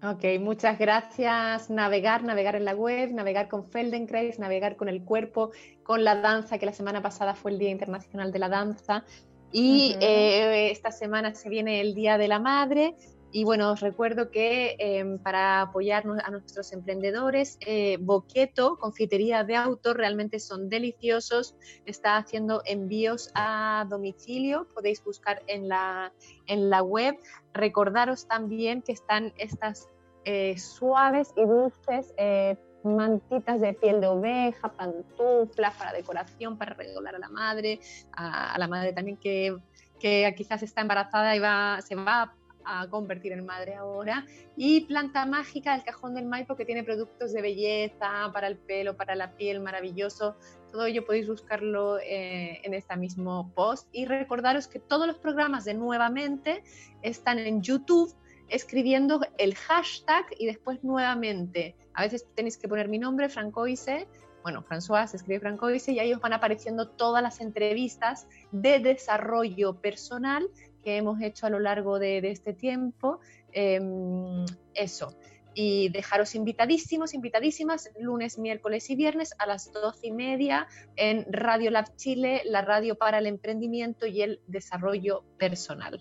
[0.03, 1.71] Ok, muchas gracias.
[1.71, 5.51] Navegar, navegar en la web, navegar con Feldenkrais, navegar con el cuerpo,
[5.83, 9.05] con la danza, que la semana pasada fue el Día Internacional de la Danza.
[9.51, 12.95] Y eh, esta semana se viene el Día de la Madre
[13.31, 19.55] y bueno, os recuerdo que em, para apoyar a nuestros emprendedores, eh, Boqueto, confitería de
[19.57, 21.55] autor, realmente son deliciosos.
[21.85, 26.13] Está haciendo envíos a domicilio, podéis buscar en la,
[26.47, 27.17] en la web.
[27.53, 29.89] Recordaros también que están estas
[30.25, 37.17] eh, suaves y dulces eh, mantitas de piel de oveja, pantuflas para decoración, para regalar
[37.17, 37.81] a la madre,
[38.13, 39.55] a, la madre también que,
[40.01, 42.35] que quizás está embarazada y va, se va
[42.65, 44.27] a convertir en madre ahora.
[44.57, 48.97] Y Planta Mágica, el cajón del Maipo, que tiene productos de belleza para el pelo,
[48.97, 50.37] para la piel, maravilloso.
[50.71, 53.89] Todo ello podéis buscarlo eh, en este mismo post.
[53.93, 56.63] Y recordaros que todos los programas de Nuevamente
[57.03, 58.15] están en YouTube
[58.49, 61.77] escribiendo el hashtag y después nuevamente.
[61.95, 64.07] A veces tenéis que poner mi nombre, Francoise,
[64.43, 70.49] bueno, François escribe Francoise y ahí os van apareciendo todas las entrevistas de desarrollo personal
[70.83, 73.21] que hemos hecho a lo largo de, este tiempo.
[73.53, 75.17] Em, eso.
[75.55, 81.71] Y dejaros invitadísimos, invitadísimas, lunes, miércoles y viernes a las doce y media en Radio
[81.71, 86.01] Lab Chile, la radio para el emprendimiento y el desarrollo personal.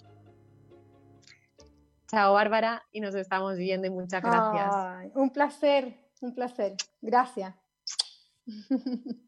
[2.07, 5.11] Chao, Bárbara, y nos estamos viendo y muchas gracias.
[5.15, 6.75] un placer, un placer.
[7.01, 7.55] Gracias.